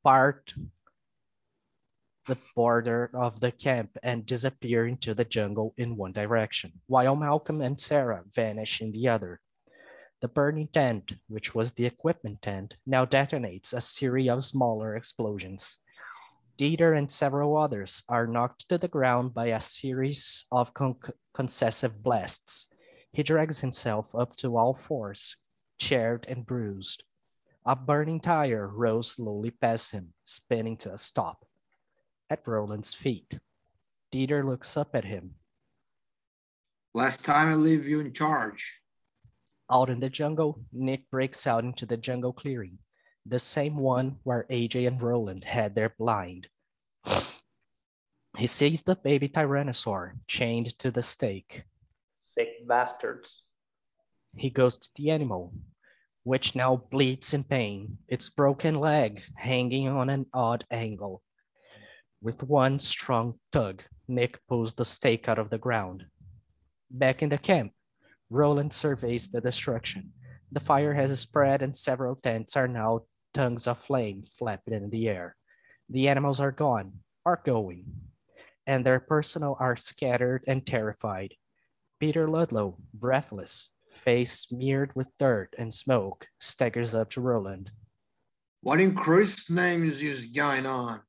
part 0.03 0.53
the 2.27 2.39
border 2.55 3.11
of 3.15 3.41
the 3.41 3.53
camp 3.53 3.97
and 4.03 4.25
disappear 4.27 4.87
into 4.87 5.15
the 5.15 5.25
jungle 5.25 5.75
in 5.77 5.97
one 5.97 6.13
direction, 6.13 6.73
while 6.87 7.17
Malcolm 7.17 7.61
and 7.61 7.81
Sarah 7.81 8.23
vanish 8.35 8.81
in 8.81 8.93
the 8.93 9.09
other. 9.09 9.41
The 10.21 10.29
burning 10.29 10.69
tent, 10.69 11.13
which 11.29 11.55
was 11.55 11.73
the 11.73 11.85
equipment 11.85 12.41
tent, 12.41 12.77
now 12.87 13.05
detonates 13.05 13.75
a 13.75 13.81
series 13.81 14.31
of 14.31 14.43
smaller 14.45 14.97
explosions. 14.97 15.81
Dieter 16.57 16.97
and 16.97 17.11
several 17.11 17.57
others 17.57 18.03
are 18.09 18.27
knocked 18.27 18.69
to 18.69 18.79
the 18.79 18.89
ground 18.89 19.35
by 19.35 19.49
a 19.49 19.61
series 19.61 20.47
of 20.51 20.73
con 20.73 20.97
concessive 21.35 22.03
blasts. 22.03 22.69
He 23.13 23.23
drags 23.23 23.61
himself 23.61 24.15
up 24.15 24.37
to 24.37 24.57
all 24.57 24.75
fours, 24.75 25.37
charred 25.79 26.27
and 26.29 26.47
bruised. 26.47 27.03
A 27.67 27.75
burning 27.75 28.21
tire 28.21 28.69
rolls 28.69 29.13
slowly 29.13 29.51
past 29.51 29.93
him, 29.93 30.15
spinning 30.25 30.77
to 30.79 30.93
a 30.93 30.99
stop. 30.99 31.45
At 32.31 32.47
Roland's 32.47 32.95
feet, 32.95 33.39
Dieter 34.11 34.45
looks 34.45 34.77
up 34.77 34.95
at 34.95 35.05
him. 35.05 35.35
Last 36.95 37.25
time 37.25 37.49
I 37.49 37.55
leave 37.55 37.89
you 37.89 38.01
in 38.01 38.13
charge. 38.13 38.81
Out 39.71 39.91
in 39.91 39.99
the 39.99 40.09
jungle, 40.09 40.61
Nick 40.73 41.11
breaks 41.11 41.47
out 41.47 41.65
into 41.65 41.87
the 41.87 41.97
jungle 41.97 42.33
clearing, 42.33 42.79
the 43.27 43.39
same 43.39 43.77
one 43.77 44.19
where 44.23 44.47
AJ 44.49 44.87
and 44.87 45.03
Roland 45.03 45.45
had 45.45 45.75
their 45.75 45.95
blind. 45.99 46.49
He 48.39 48.47
sees 48.47 48.83
the 48.83 48.95
baby 48.95 49.29
tyrannosaur 49.29 50.13
chained 50.29 50.79
to 50.79 50.91
the 50.91 51.03
stake. 51.03 51.65
Sick 52.27 52.67
bastards. 52.67 53.43
He 54.37 54.51
goes 54.51 54.79
to 54.79 54.91
the 54.97 55.11
animal, 55.11 55.53
which 56.23 56.55
now 56.55 56.77
bleeds 56.91 57.35
in 57.35 57.45
pain, 57.45 57.99
its 58.09 58.31
broken 58.31 58.77
leg 58.77 59.23
hanging 59.35 59.89
on 59.89 60.11
an 60.11 60.27
odd 60.33 60.65
angle. 60.71 61.24
With 62.25 62.43
one 62.43 62.79
strong 62.79 63.35
tug, 63.53 63.83
Nick 64.09 64.39
pulls 64.49 64.73
the 64.73 64.85
stake 64.87 65.29
out 65.29 65.39
of 65.39 65.51
the 65.51 65.59
ground. 65.59 66.07
Back 66.91 67.23
in 67.23 67.29
the 67.29 67.37
camp, 67.37 67.73
Roland 68.31 68.73
surveys 68.73 69.29
the 69.29 69.43
destruction. 69.43 70.11
The 70.51 70.61
fire 70.61 70.95
has 70.95 71.21
spread 71.21 71.61
and 71.61 71.77
several 71.77 72.17
tents 72.17 72.57
are 72.57 72.67
now 72.67 73.03
tongues 73.35 73.67
of 73.67 73.79
flame 73.79 74.23
flapping 74.23 74.73
in 74.73 74.89
the 74.89 75.07
air. 75.07 75.37
The 75.91 76.09
animals 76.09 76.41
are 76.41 76.51
gone, 76.51 76.95
are 77.27 77.43
going, 77.45 77.85
and 78.67 78.87
their 78.87 79.01
personnel 79.01 79.59
are 79.61 79.77
scattered 79.77 80.45
and 80.47 80.65
terrified. 80.65 81.35
Peter 82.01 82.27
Ludlow, 82.27 82.79
breathless, 82.95 83.73
face 83.93 84.33
smeared 84.33 84.97
with 84.97 85.09
dirt 85.19 85.55
and 85.59 85.75
smoke, 85.75 86.29
staggers 86.41 86.95
up 86.95 87.11
to 87.11 87.21
Roland. 87.21 87.71
What 88.63 88.81
in 88.81 88.95
Christ's 88.95 89.51
name 89.51 89.85
is 89.85 90.01
going 90.35 90.65
on? 90.65 91.03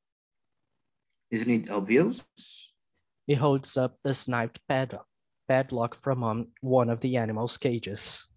Isn't 1.31 1.51
it 1.51 1.69
obvious? 1.71 2.25
He 3.27 3.33
holds 3.33 3.77
up 3.77 3.97
the 4.03 4.13
sniped 4.13 4.59
padlock 4.67 5.07
padlock 5.47 5.95
from 5.95 6.23
um, 6.23 6.47
one 6.61 6.89
of 6.89 6.99
the 7.01 7.17
animal's 7.17 7.57
cages. 7.57 8.27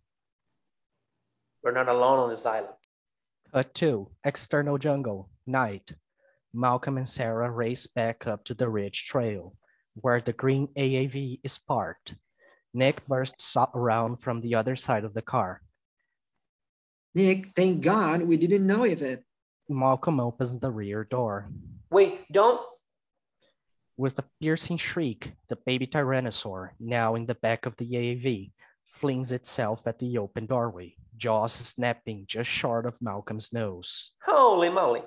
We're 1.62 1.72
not 1.72 1.88
alone 1.88 2.18
on 2.18 2.30
this 2.30 2.44
island. 2.44 2.74
Cut 3.52 3.74
two, 3.74 4.10
external 4.24 4.78
jungle, 4.78 5.30
night. 5.46 5.94
Malcolm 6.54 6.96
and 6.96 7.08
Sarah 7.08 7.50
race 7.50 7.86
back 7.86 8.26
up 8.26 8.44
to 8.44 8.54
the 8.54 8.68
ridge 8.68 9.04
trail, 9.04 9.54
where 9.94 10.20
the 10.20 10.32
green 10.32 10.68
AAV 10.76 11.40
is 11.42 11.58
parked. 11.58 12.14
Nick 12.74 13.06
bursts 13.06 13.56
around 13.74 14.18
from 14.18 14.40
the 14.40 14.54
other 14.54 14.76
side 14.76 15.04
of 15.04 15.14
the 15.14 15.22
car. 15.22 15.62
Nick, 17.14 17.46
thank 17.48 17.82
God 17.82 18.22
we 18.22 18.36
didn't 18.36 18.66
know 18.66 18.84
of 18.84 19.02
it. 19.02 19.24
Malcolm 19.68 20.20
opens 20.20 20.58
the 20.58 20.70
rear 20.70 21.04
door. 21.04 21.50
Wait, 21.90 22.30
don't. 22.32 22.60
With 23.98 24.20
a 24.20 24.24
piercing 24.40 24.76
shriek, 24.76 25.32
the 25.48 25.56
baby 25.56 25.84
tyrannosaur, 25.84 26.70
now 26.78 27.16
in 27.16 27.26
the 27.26 27.34
back 27.34 27.66
of 27.66 27.74
the 27.78 27.84
AAV, 27.84 28.52
flings 28.86 29.32
itself 29.32 29.88
at 29.88 29.98
the 29.98 30.18
open 30.18 30.46
doorway, 30.46 30.94
jaws 31.16 31.52
snapping 31.52 32.22
just 32.24 32.48
short 32.48 32.86
of 32.86 33.02
Malcolm's 33.02 33.52
nose. 33.52 34.12
Holy 34.24 34.70
moly. 34.70 35.02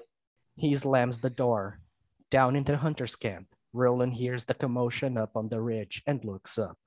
He 0.57 0.75
slams 0.75 1.19
the 1.19 1.29
door. 1.29 1.79
Down 2.29 2.57
in 2.57 2.65
the 2.65 2.75
hunter's 2.75 3.15
camp, 3.15 3.47
Roland 3.71 4.15
hears 4.15 4.43
the 4.43 4.53
commotion 4.53 5.17
up 5.17 5.37
on 5.37 5.47
the 5.47 5.61
ridge 5.61 6.03
and 6.05 6.25
looks 6.25 6.59
up. 6.59 6.77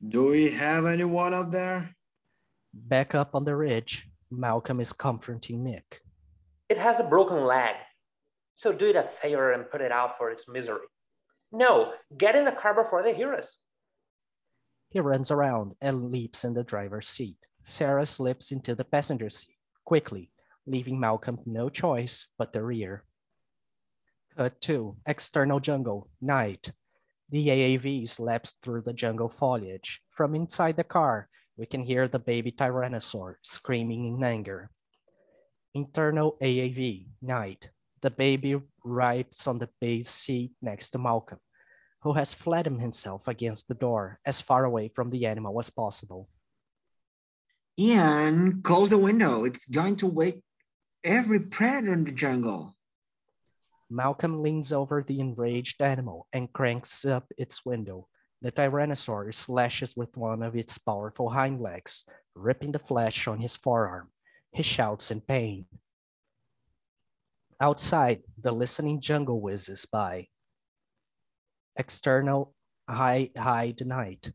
Do 0.00 0.30
we 0.30 0.50
have 0.50 0.86
anyone 0.86 1.34
up 1.34 1.50
there? 1.50 1.94
Back 2.72 3.14
up 3.14 3.34
on 3.34 3.44
the 3.44 3.54
ridge, 3.54 4.08
Malcolm 4.30 4.80
is 4.80 4.94
confronting 4.94 5.62
Nick. 5.62 6.00
It 6.70 6.78
has 6.78 7.00
a 7.00 7.04
broken 7.04 7.44
leg. 7.44 7.74
So 8.56 8.72
do 8.72 8.86
it 8.86 8.96
a 8.96 9.08
favor 9.20 9.52
and 9.52 9.70
put 9.70 9.80
it 9.80 9.92
out 9.92 10.16
for 10.18 10.30
its 10.30 10.44
misery. 10.48 10.86
No, 11.52 11.92
get 12.18 12.36
in 12.36 12.44
the 12.44 12.52
car 12.52 12.74
before 12.74 13.02
they 13.02 13.14
hear 13.14 13.34
us. 13.34 13.46
He 14.90 15.00
runs 15.00 15.30
around 15.30 15.74
and 15.80 16.10
leaps 16.10 16.44
in 16.44 16.54
the 16.54 16.64
driver's 16.64 17.08
seat. 17.08 17.36
Sarah 17.62 18.06
slips 18.06 18.52
into 18.52 18.74
the 18.74 18.84
passenger 18.84 19.28
seat 19.28 19.56
quickly, 19.84 20.30
leaving 20.66 20.98
Malcolm 20.98 21.38
no 21.46 21.68
choice 21.68 22.28
but 22.38 22.52
the 22.52 22.62
rear. 22.62 23.04
Cut 24.36 24.60
to 24.62 24.96
external 25.06 25.60
jungle, 25.60 26.08
night. 26.20 26.72
The 27.30 27.48
AAV 27.48 28.08
slaps 28.08 28.54
through 28.62 28.82
the 28.82 28.92
jungle 28.92 29.28
foliage. 29.28 30.00
From 30.10 30.34
inside 30.34 30.76
the 30.76 30.84
car, 30.84 31.28
we 31.56 31.66
can 31.66 31.82
hear 31.82 32.06
the 32.06 32.18
baby 32.18 32.52
tyrannosaur 32.52 33.36
screaming 33.42 34.06
in 34.06 34.22
anger. 34.22 34.70
Internal 35.74 36.36
AAV, 36.42 37.06
night. 37.22 37.70
The 38.02 38.10
baby 38.10 38.60
rides 38.84 39.46
on 39.46 39.58
the 39.58 39.68
base 39.80 40.08
seat 40.08 40.52
next 40.60 40.90
to 40.90 40.98
Malcolm, 40.98 41.38
who 42.02 42.12
has 42.12 42.34
flattened 42.34 42.80
himself 42.80 43.26
against 43.26 43.68
the 43.68 43.74
door 43.74 44.20
as 44.24 44.40
far 44.40 44.64
away 44.64 44.88
from 44.94 45.10
the 45.10 45.26
animal 45.26 45.58
as 45.58 45.70
possible. 45.70 46.28
Ian, 47.78 48.62
close 48.62 48.90
the 48.90 48.98
window. 48.98 49.44
It's 49.44 49.68
going 49.68 49.96
to 49.96 50.06
wake 50.06 50.42
every 51.04 51.40
predator 51.40 51.92
in 51.92 52.04
the 52.04 52.12
jungle. 52.12 52.74
Malcolm 53.88 54.42
leans 54.42 54.72
over 54.72 55.02
the 55.02 55.20
enraged 55.20 55.80
animal 55.80 56.26
and 56.32 56.52
cranks 56.52 57.04
up 57.04 57.24
its 57.38 57.64
window. 57.64 58.08
The 58.42 58.52
tyrannosaur 58.52 59.32
slashes 59.34 59.96
with 59.96 60.16
one 60.16 60.42
of 60.42 60.56
its 60.56 60.78
powerful 60.78 61.30
hind 61.30 61.60
legs, 61.60 62.04
ripping 62.34 62.72
the 62.72 62.78
flesh 62.78 63.28
on 63.28 63.40
his 63.40 63.56
forearm. 63.56 64.08
He 64.52 64.62
shouts 64.62 65.10
in 65.10 65.20
pain. 65.20 65.66
Outside, 67.60 68.22
the 68.40 68.52
listening 68.52 69.00
jungle 69.00 69.40
whizzes 69.40 69.86
by. 69.86 70.28
External 71.76 72.54
high 72.88 73.30
hide 73.36 73.86
night. 73.86 74.30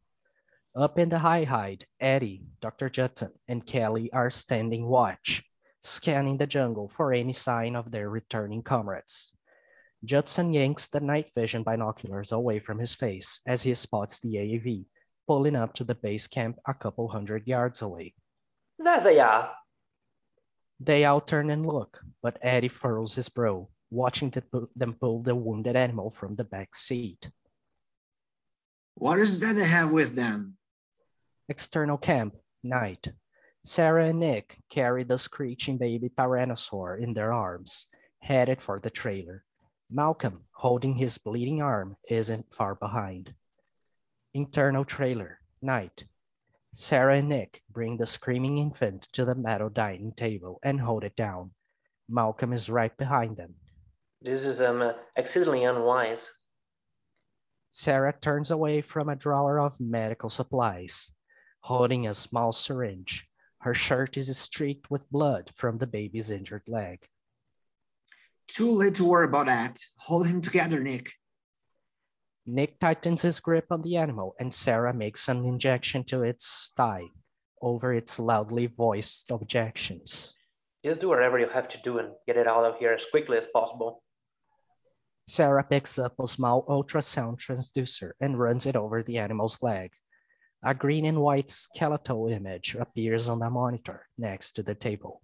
Up 0.75 0.97
in 0.97 1.09
the 1.09 1.19
high 1.19 1.43
hide, 1.43 1.85
Eddie, 1.99 2.43
Dr. 2.61 2.89
Judson, 2.89 3.31
and 3.47 3.65
Kelly 3.65 4.11
are 4.13 4.29
standing 4.29 4.87
watch, 4.87 5.43
scanning 5.81 6.37
the 6.37 6.47
jungle 6.47 6.87
for 6.87 7.13
any 7.13 7.33
sign 7.33 7.75
of 7.75 7.91
their 7.91 8.09
returning 8.09 8.63
comrades. 8.63 9.35
Judson 10.03 10.53
yanks 10.53 10.87
the 10.87 10.99
night 10.99 11.29
vision 11.35 11.63
binoculars 11.63 12.31
away 12.31 12.59
from 12.59 12.79
his 12.79 12.95
face 12.95 13.39
as 13.45 13.63
he 13.63 13.73
spots 13.73 14.19
the 14.19 14.35
AAV 14.35 14.85
pulling 15.27 15.55
up 15.55 15.73
to 15.73 15.85
the 15.85 15.95
base 15.95 16.27
camp 16.27 16.57
a 16.67 16.73
couple 16.73 17.07
hundred 17.07 17.47
yards 17.47 17.81
away. 17.81 18.13
There 18.77 19.01
they 19.01 19.19
are. 19.19 19.51
They 20.83 21.05
all 21.05 21.21
turn 21.21 21.51
and 21.51 21.63
look, 21.63 22.01
but 22.23 22.39
Eddie 22.41 22.67
furrows 22.67 23.13
his 23.13 23.29
brow, 23.29 23.69
watching 23.91 24.33
them 24.75 24.93
pull 24.99 25.21
the 25.21 25.35
wounded 25.35 25.75
animal 25.75 26.09
from 26.09 26.33
the 26.33 26.43
back 26.43 26.75
seat. 26.75 27.29
What 28.95 29.19
is 29.19 29.39
that 29.41 29.53
they 29.53 29.65
have 29.65 29.91
with 29.91 30.15
them? 30.15 30.57
External 31.47 31.99
camp, 31.99 32.35
night. 32.63 33.11
Sarah 33.63 34.07
and 34.07 34.19
Nick 34.19 34.57
carry 34.71 35.03
the 35.03 35.19
screeching 35.19 35.77
baby 35.77 36.09
tyrannosaur 36.09 36.99
in 36.99 37.13
their 37.13 37.31
arms, 37.31 37.85
headed 38.17 38.59
for 38.59 38.79
the 38.79 38.89
trailer. 38.89 39.43
Malcolm, 39.91 40.45
holding 40.53 40.95
his 40.95 41.19
bleeding 41.19 41.61
arm, 41.61 41.95
isn't 42.09 42.55
far 42.55 42.73
behind. 42.73 43.35
Internal 44.33 44.83
trailer, 44.83 45.41
night. 45.61 46.05
Sarah 46.73 47.17
and 47.17 47.29
Nick 47.29 47.61
bring 47.69 47.97
the 47.97 48.05
screaming 48.05 48.57
infant 48.57 49.07
to 49.13 49.25
the 49.25 49.35
metal 49.35 49.69
dining 49.69 50.13
table 50.13 50.59
and 50.63 50.79
hold 50.79 51.03
it 51.03 51.15
down. 51.15 51.51
Malcolm 52.07 52.53
is 52.53 52.69
right 52.69 52.95
behind 52.97 53.35
them. 53.37 53.55
This 54.21 54.43
is 54.43 54.61
um, 54.61 54.93
exceedingly 55.15 55.63
unwise. 55.63 56.19
Sarah 57.69 58.13
turns 58.13 58.51
away 58.51 58.81
from 58.81 59.09
a 59.09 59.15
drawer 59.15 59.59
of 59.59 59.79
medical 59.79 60.29
supplies, 60.29 61.13
holding 61.61 62.07
a 62.07 62.13
small 62.13 62.51
syringe. 62.51 63.27
Her 63.59 63.73
shirt 63.73 64.17
is 64.17 64.35
streaked 64.37 64.89
with 64.89 65.09
blood 65.09 65.51
from 65.55 65.77
the 65.77 65.87
baby's 65.87 66.31
injured 66.31 66.63
leg. 66.67 67.05
Too 68.47 68.71
late 68.71 68.95
to 68.95 69.05
worry 69.05 69.25
about 69.25 69.45
that. 69.45 69.79
Hold 69.97 70.27
him 70.27 70.41
together, 70.41 70.81
Nick. 70.81 71.13
Nick 72.45 72.79
tightens 72.79 73.21
his 73.21 73.39
grip 73.39 73.65
on 73.69 73.81
the 73.81 73.97
animal 73.97 74.35
and 74.39 74.53
Sarah 74.53 74.93
makes 74.93 75.27
an 75.27 75.45
injection 75.45 76.03
to 76.05 76.23
its 76.23 76.71
thigh 76.75 77.05
over 77.61 77.93
its 77.93 78.17
loudly 78.19 78.65
voiced 78.65 79.29
objections. 79.29 80.35
Just 80.83 81.01
do 81.01 81.09
whatever 81.09 81.37
you 81.37 81.47
have 81.47 81.69
to 81.69 81.77
do 81.83 81.99
and 81.99 82.09
get 82.25 82.37
it 82.37 82.47
out 82.47 82.65
of 82.65 82.77
here 82.79 82.93
as 82.93 83.05
quickly 83.11 83.37
as 83.37 83.45
possible. 83.53 84.03
Sarah 85.27 85.63
picks 85.63 85.99
up 85.99 86.19
a 86.19 86.25
small 86.25 86.65
ultrasound 86.65 87.37
transducer 87.37 88.11
and 88.19 88.39
runs 88.39 88.65
it 88.65 88.75
over 88.75 89.03
the 89.03 89.19
animal's 89.19 89.61
leg. 89.61 89.91
A 90.63 90.73
green 90.73 91.05
and 91.05 91.21
white 91.21 91.49
skeletal 91.49 92.27
image 92.27 92.75
appears 92.75 93.29
on 93.29 93.39
the 93.39 93.49
monitor 93.49 94.07
next 94.17 94.53
to 94.53 94.63
the 94.63 94.75
table. 94.75 95.21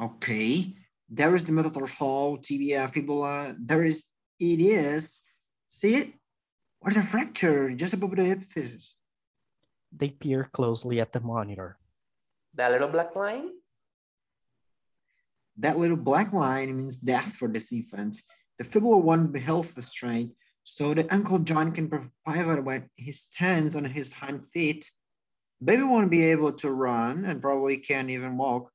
Okay, 0.00 0.74
there 1.08 1.36
is 1.36 1.44
the 1.44 1.52
metatarsal, 1.52 2.38
tibia, 2.38 2.84
uh, 2.84 2.86
fibula. 2.86 3.54
There 3.62 3.84
is, 3.84 4.06
it 4.40 4.60
is. 4.60 5.20
See 5.68 5.96
it? 5.96 6.12
What 6.82 6.96
is 6.96 6.98
a 6.98 7.06
fracture 7.06 7.70
just 7.70 7.94
above 7.94 8.16
the 8.16 8.34
epiphysis? 8.34 8.94
They 9.92 10.10
peer 10.10 10.50
closely 10.52 11.00
at 11.00 11.12
the 11.12 11.20
monitor. 11.20 11.78
That 12.54 12.72
little 12.72 12.88
black 12.88 13.14
line? 13.14 13.50
That 15.58 15.78
little 15.78 15.96
black 15.96 16.32
line 16.32 16.76
means 16.76 16.96
death 16.96 17.34
for 17.34 17.46
this 17.46 17.72
infant. 17.72 18.16
The 18.58 18.64
fibula 18.64 18.98
won't 18.98 19.32
be 19.32 19.38
health 19.38 19.80
strength, 19.84 20.34
so 20.64 20.92
that 20.94 21.12
ankle 21.12 21.38
joint 21.38 21.76
can 21.76 21.88
pivot 21.88 22.64
when 22.64 22.90
he 22.96 23.12
stands 23.12 23.76
on 23.76 23.84
his 23.84 24.12
hind 24.12 24.48
feet. 24.48 24.90
Baby 25.62 25.84
won't 25.84 26.10
be 26.10 26.24
able 26.32 26.50
to 26.54 26.72
run 26.72 27.24
and 27.26 27.40
probably 27.40 27.76
can't 27.76 28.10
even 28.10 28.36
walk. 28.36 28.72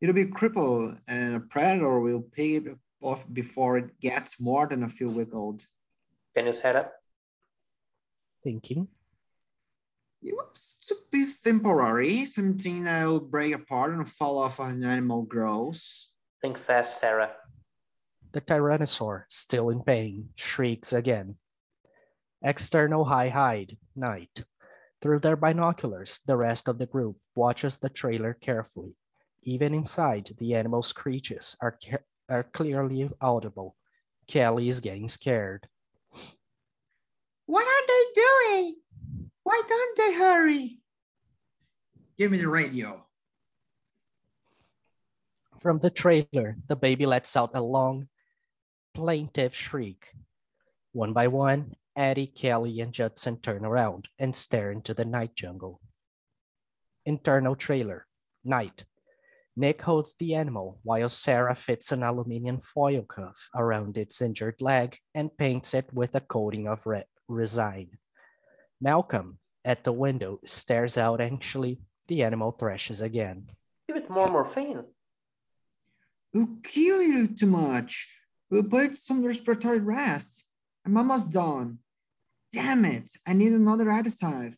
It'll 0.00 0.14
be 0.14 0.24
crippled 0.24 0.98
and 1.06 1.34
a 1.34 1.40
predator 1.40 2.00
will 2.00 2.22
pick 2.22 2.64
it 2.64 2.78
off 3.02 3.26
before 3.30 3.76
it 3.76 4.00
gets 4.00 4.40
more 4.40 4.66
than 4.66 4.82
a 4.84 4.88
few 4.88 5.10
weeks 5.10 5.34
old. 5.34 5.66
Can 6.34 6.46
you 6.46 6.54
set 6.54 6.74
up? 6.74 6.97
Thinking. 8.42 8.88
It 10.22 10.34
was 10.34 10.76
to 10.88 10.96
be 11.12 11.26
temporary, 11.44 12.24
something 12.24 12.84
that'll 12.84 13.20
break 13.20 13.54
apart 13.54 13.92
and 13.92 14.08
fall 14.08 14.38
off 14.38 14.58
an 14.58 14.84
animal 14.84 15.22
grows. 15.22 16.10
Think 16.42 16.58
fast, 16.58 17.00
Sarah. 17.00 17.32
The 18.32 18.40
tyrannosaur, 18.40 19.24
still 19.28 19.70
in 19.70 19.82
pain, 19.82 20.30
shrieks 20.36 20.92
again. 20.92 21.36
External 22.42 23.04
high 23.04 23.30
hide, 23.30 23.76
night. 23.96 24.44
Through 25.00 25.20
their 25.20 25.36
binoculars, 25.36 26.20
the 26.26 26.36
rest 26.36 26.68
of 26.68 26.78
the 26.78 26.86
group 26.86 27.16
watches 27.36 27.76
the 27.76 27.88
trailer 27.88 28.34
carefully. 28.34 28.96
Even 29.44 29.72
inside, 29.72 30.30
the 30.38 30.54
animal's 30.54 30.88
screeches 30.88 31.56
are, 31.60 31.78
are 32.28 32.42
clearly 32.42 33.08
audible. 33.20 33.76
Kelly 34.26 34.68
is 34.68 34.80
getting 34.80 35.08
scared. 35.08 35.68
What 37.48 37.66
are 37.66 37.86
they 37.86 38.04
doing? 38.14 38.76
Why 39.42 39.62
don't 39.66 39.96
they 39.96 40.12
hurry? 40.12 40.80
Give 42.18 42.30
me 42.30 42.36
the 42.36 42.48
radio. 42.48 43.06
From 45.58 45.78
the 45.78 45.88
trailer, 45.88 46.58
the 46.66 46.76
baby 46.76 47.06
lets 47.06 47.38
out 47.38 47.52
a 47.54 47.62
long, 47.62 48.08
plaintive 48.92 49.54
shriek. 49.54 50.12
One 50.92 51.14
by 51.14 51.28
one, 51.28 51.72
Eddie, 51.96 52.26
Kelly, 52.26 52.80
and 52.80 52.92
Judson 52.92 53.40
turn 53.40 53.64
around 53.64 54.08
and 54.18 54.36
stare 54.36 54.70
into 54.70 54.92
the 54.92 55.06
night 55.06 55.34
jungle. 55.34 55.80
Internal 57.06 57.56
trailer, 57.56 58.04
night. 58.44 58.84
Nick 59.56 59.80
holds 59.80 60.14
the 60.18 60.34
animal 60.34 60.80
while 60.82 61.08
Sarah 61.08 61.54
fits 61.54 61.92
an 61.92 62.02
aluminium 62.02 62.60
foil 62.60 63.04
cuff 63.04 63.48
around 63.54 63.96
its 63.96 64.20
injured 64.20 64.60
leg 64.60 64.98
and 65.14 65.34
paints 65.38 65.72
it 65.72 65.90
with 65.94 66.14
a 66.14 66.20
coating 66.20 66.68
of 66.68 66.84
red 66.84 67.06
resign. 67.28 67.90
Malcolm, 68.80 69.38
at 69.64 69.84
the 69.84 69.92
window, 69.92 70.40
stares 70.44 70.96
out 70.96 71.20
anxiously, 71.20 71.78
The 72.08 72.22
animal 72.22 72.52
thrashes 72.52 73.02
again. 73.02 73.46
Give 73.86 73.96
it 73.96 74.10
more 74.10 74.30
morphine. 74.30 74.84
We'll 76.32 76.56
kill 76.62 77.02
you 77.02 77.28
too 77.28 77.46
much. 77.46 78.14
We'll 78.50 78.62
put 78.62 78.86
it 78.86 78.94
some 78.94 79.24
respiratory 79.24 79.80
rest. 79.80 80.46
I'm 80.86 80.96
almost 80.96 81.32
done. 81.32 81.78
Damn 82.52 82.84
it, 82.86 83.10
I 83.26 83.34
need 83.34 83.52
another 83.52 83.86
additive. 83.86 84.54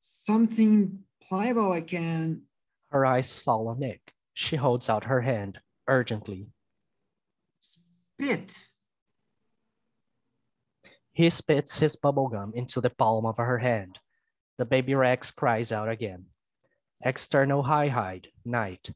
Something 0.00 1.00
pliable 1.22 1.72
I 1.72 1.82
can. 1.82 2.42
Her 2.90 3.06
eyes 3.06 3.38
fall 3.38 3.68
on 3.68 3.78
Nick. 3.78 4.12
She 4.34 4.56
holds 4.56 4.88
out 4.88 5.04
her 5.04 5.20
hand 5.20 5.60
urgently. 5.86 6.48
Spit. 7.60 8.54
He 11.20 11.28
spits 11.28 11.80
his 11.80 11.96
bubblegum 11.96 12.54
into 12.54 12.80
the 12.80 12.88
palm 12.88 13.26
of 13.26 13.36
her 13.36 13.58
hand. 13.58 13.98
The 14.56 14.64
baby 14.64 14.94
Rex 14.94 15.30
cries 15.30 15.70
out 15.70 15.90
again. 15.90 16.28
External 17.04 17.64
high 17.64 17.88
hide, 17.88 18.28
night. 18.42 18.92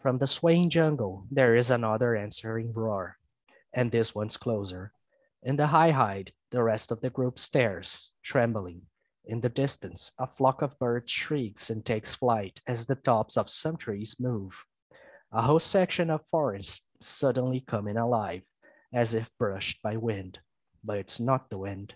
From 0.00 0.18
the 0.18 0.26
swaying 0.26 0.70
jungle, 0.70 1.24
there 1.30 1.54
is 1.54 1.70
another 1.70 2.16
answering 2.16 2.72
roar, 2.72 3.16
and 3.72 3.92
this 3.92 4.12
one's 4.12 4.36
closer. 4.36 4.90
In 5.44 5.54
the 5.54 5.68
high 5.68 5.92
hide, 5.92 6.32
the 6.50 6.64
rest 6.64 6.90
of 6.90 7.00
the 7.00 7.10
group 7.10 7.38
stares, 7.38 8.10
trembling. 8.24 8.82
In 9.24 9.40
the 9.40 9.48
distance, 9.48 10.10
a 10.18 10.26
flock 10.26 10.62
of 10.62 10.76
birds 10.80 11.12
shrieks 11.12 11.70
and 11.70 11.86
takes 11.86 12.12
flight 12.12 12.60
as 12.66 12.86
the 12.86 12.96
tops 12.96 13.36
of 13.36 13.48
some 13.48 13.76
trees 13.76 14.16
move. 14.18 14.64
A 15.30 15.42
whole 15.42 15.60
section 15.60 16.10
of 16.10 16.26
forest 16.26 16.88
suddenly 16.98 17.60
coming 17.60 17.98
alive, 17.98 18.42
as 18.92 19.14
if 19.14 19.30
brushed 19.38 19.80
by 19.80 19.96
wind. 19.96 20.40
But 20.84 20.98
it's 20.98 21.20
not 21.20 21.50
the 21.50 21.58
wind. 21.58 21.94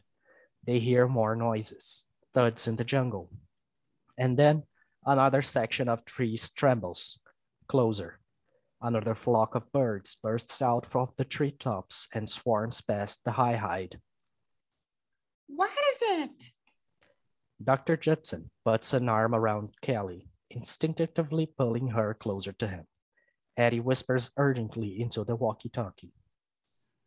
They 0.65 0.79
hear 0.79 1.07
more 1.07 1.37
noises, 1.37 2.05
thuds 2.35 2.69
in 2.69 2.77
the 2.77 2.85
jungle. 2.85 3.31
And 4.19 4.37
then 4.37 4.65
another 5.05 5.43
section 5.43 5.89
of 5.89 6.05
trees 6.05 6.51
trembles, 6.51 7.19
closer. 7.69 8.19
Another 8.81 9.15
flock 9.15 9.55
of 9.55 9.71
birds 9.73 10.17
bursts 10.23 10.61
out 10.61 10.85
from 10.85 11.09
the 11.17 11.25
treetops 11.25 12.09
and 12.15 12.29
swarms 12.29 12.81
past 12.81 13.25
the 13.25 13.33
high 13.33 13.57
hide. 13.57 13.99
What 15.47 15.71
is 15.71 15.99
it? 16.23 16.51
Dr. 17.63 17.97
Judson 17.97 18.51
puts 18.65 18.93
an 18.93 19.09
arm 19.09 19.35
around 19.35 19.71
Kelly, 19.81 20.29
instinctively 20.51 21.47
pulling 21.47 21.89
her 21.89 22.15
closer 22.15 22.53
to 22.53 22.69
him. 22.69 22.87
Eddie 23.57 23.81
whispers 23.81 24.33
urgently 24.37 25.01
into 25.01 25.25
the 25.25 25.35
walkie 25.35 25.71
talkie. 25.71 26.13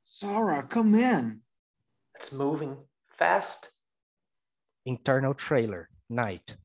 Sarah, 0.06 0.65
come 0.65 0.96
in. 0.96 1.42
It's 2.19 2.34
moving 2.34 2.75
fast. 3.17 3.69
Internal 4.86 5.34
trailer, 5.34 5.89
night. 6.10 6.58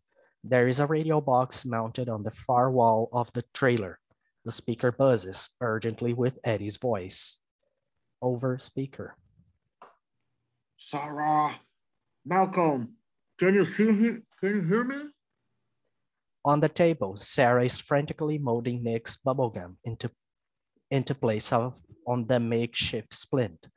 There 0.42 0.66
is 0.66 0.80
a 0.80 0.86
radio 0.86 1.20
box 1.20 1.64
mounted 1.64 2.08
on 2.08 2.24
the 2.24 2.32
far 2.32 2.72
wall 2.72 3.08
of 3.12 3.32
the 3.34 3.44
trailer. 3.54 4.00
The 4.44 4.50
speaker 4.50 4.90
buzzes 4.90 5.50
urgently 5.60 6.12
with 6.12 6.40
Eddie's 6.42 6.76
voice. 6.76 7.38
Over 8.20 8.58
speaker. 8.58 9.16
Sarah, 10.76 11.54
Malcolm, 12.26 12.96
can 13.38 13.54
you 13.54 13.64
see 13.64 13.92
me? 13.92 14.18
Can 14.40 14.56
you 14.56 14.62
hear 14.62 14.82
me? 14.82 15.02
On 16.44 16.58
the 16.58 16.68
table, 16.68 17.16
Sarah 17.16 17.64
is 17.64 17.80
frantically 17.80 18.38
molding 18.38 18.82
Nick's 18.82 19.16
bubblegum 19.16 19.76
into, 19.84 20.10
into 20.90 21.14
place 21.14 21.52
of, 21.52 21.74
on 22.08 22.26
the 22.26 22.40
makeshift 22.40 23.14
splint. 23.14 23.68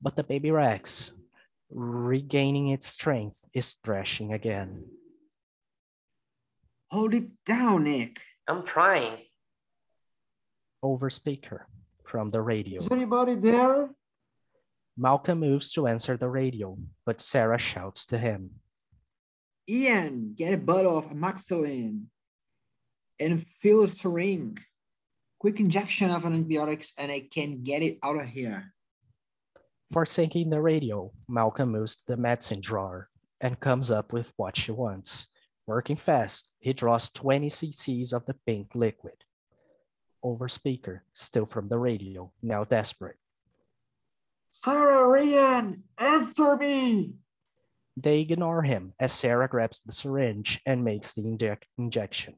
But 0.00 0.16
the 0.16 0.24
baby 0.24 0.50
Rex, 0.50 1.12
regaining 1.70 2.68
its 2.68 2.86
strength, 2.86 3.44
is 3.52 3.72
thrashing 3.84 4.32
again. 4.32 4.84
Hold 6.90 7.14
it 7.14 7.30
down, 7.44 7.84
Nick. 7.84 8.20
I'm 8.46 8.64
trying. 8.64 9.18
Over 10.82 11.10
speaker 11.10 11.66
from 12.04 12.30
the 12.30 12.40
radio. 12.40 12.78
Is 12.78 12.90
anybody 12.90 13.34
there? 13.34 13.90
Malcolm 14.96 15.40
moves 15.40 15.72
to 15.72 15.86
answer 15.86 16.16
the 16.16 16.28
radio, 16.28 16.76
but 17.04 17.20
Sarah 17.20 17.58
shouts 17.58 18.06
to 18.06 18.18
him. 18.18 18.50
Ian, 19.68 20.32
get 20.34 20.54
a 20.54 20.58
bottle 20.58 20.96
of 20.96 21.06
amoxicillin 21.10 22.04
and 23.18 23.46
fill 23.60 23.82
a 23.82 23.88
syringe. 23.88 24.64
Quick 25.38 25.60
injection 25.60 26.10
of 26.10 26.24
antibiotics 26.24 26.92
and 26.98 27.12
I 27.12 27.28
can 27.30 27.62
get 27.62 27.82
it 27.82 27.98
out 28.02 28.16
of 28.16 28.26
here. 28.26 28.72
Forsaking 29.92 30.50
the 30.50 30.60
radio, 30.60 31.12
Malcolm 31.28 31.70
moves 31.70 31.96
to 31.96 32.06
the 32.08 32.16
medicine 32.16 32.60
drawer 32.60 33.08
and 33.40 33.60
comes 33.60 33.90
up 33.90 34.12
with 34.12 34.32
what 34.36 34.56
she 34.56 34.72
wants. 34.72 35.28
Working 35.66 35.96
fast, 35.96 36.52
he 36.58 36.72
draws 36.72 37.08
20 37.10 37.48
cc's 37.48 38.12
of 38.12 38.26
the 38.26 38.34
pink 38.46 38.74
liquid. 38.74 39.14
Over 40.22 40.48
speaker, 40.48 41.04
still 41.12 41.46
from 41.46 41.68
the 41.68 41.78
radio, 41.78 42.32
now 42.42 42.64
desperate. 42.64 43.16
Sarah, 44.50 45.22
Ian, 45.22 45.84
answer 45.98 46.56
me! 46.56 47.14
They 47.96 48.20
ignore 48.20 48.62
him 48.62 48.92
as 48.98 49.12
Sarah 49.12 49.48
grabs 49.48 49.80
the 49.80 49.92
syringe 49.92 50.60
and 50.66 50.84
makes 50.84 51.12
the 51.12 51.26
inject 51.26 51.66
injection. 51.78 52.34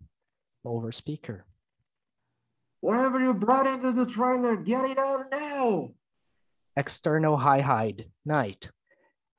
Over 0.65 0.93
speaker. 0.93 1.47
Whatever 2.81 3.21
you 3.21 3.35
brought 3.35 3.67
into 3.67 3.93
the 3.93 4.07
trailer, 4.07 4.57
get 4.57 4.91
it 4.91 4.99
out 4.99 5.27
now! 5.33 5.91
External 6.79 7.37
high 7.37 7.61
hide, 7.61 8.05
night. 8.25 8.71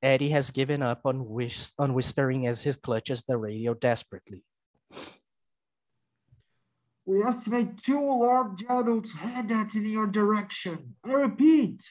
Eddie 0.03 0.31
has 0.31 0.51
given 0.51 0.81
up 0.81 1.05
on, 1.05 1.25
whis- 1.25 1.71
on 1.79 1.93
whispering 1.93 2.47
as 2.47 2.63
he 2.63 2.73
clutches 2.73 3.23
the 3.23 3.37
radio 3.37 3.73
desperately. 3.73 4.43
We 7.05 7.23
estimate 7.23 7.77
two 7.77 8.01
large 8.05 8.65
adults 8.67 9.13
headed 9.13 9.73
in 9.73 9.85
your 9.85 10.07
direction. 10.07 10.95
I 11.05 11.13
repeat. 11.13 11.81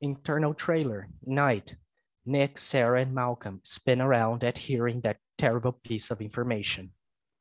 Internal 0.00 0.54
trailer, 0.54 1.08
night. 1.26 1.76
Nick, 2.24 2.56
Sarah, 2.56 3.02
and 3.02 3.14
Malcolm 3.14 3.60
spin 3.62 4.00
around 4.00 4.42
at 4.42 4.56
hearing 4.56 5.02
that 5.02 5.18
terrible 5.36 5.72
piece 5.72 6.10
of 6.10 6.22
information. 6.22 6.92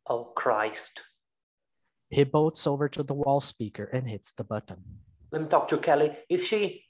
Oh, 0.09 0.33
Christ. 0.35 0.99
He 2.09 2.25
bolts 2.25 2.67
over 2.67 2.89
to 2.89 3.03
the 3.03 3.13
wall 3.13 3.39
speaker 3.39 3.85
and 3.85 4.09
hits 4.09 4.33
the 4.33 4.43
button. 4.43 4.83
Let 5.31 5.43
me 5.43 5.47
talk 5.47 5.69
to 5.69 5.77
Kelly. 5.77 6.11
Is 6.29 6.45
she? 6.45 6.83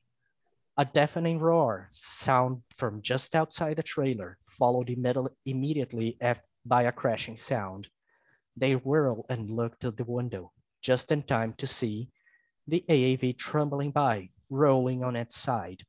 A 0.75 0.85
deafening 0.85 1.37
roar 1.39 1.89
sound 1.91 2.63
from 2.75 3.03
just 3.03 3.35
outside 3.35 3.75
the 3.75 3.83
trailer, 3.83 4.39
followed 4.43 4.87
imme- 4.87 5.31
immediately 5.45 6.17
by 6.65 6.83
a 6.83 6.91
crashing 6.91 7.37
sound. 7.37 7.89
They 8.57 8.73
whirl 8.73 9.25
and 9.29 9.51
look 9.51 9.79
to 9.79 9.91
the 9.91 10.03
window, 10.03 10.51
just 10.81 11.11
in 11.11 11.23
time 11.23 11.53
to 11.57 11.67
see 11.67 12.09
the 12.67 12.83
AAV 12.89 13.37
trembling 13.37 13.91
by, 13.91 14.29
rolling 14.49 15.03
on 15.03 15.15
its 15.15 15.37
side. 15.37 15.83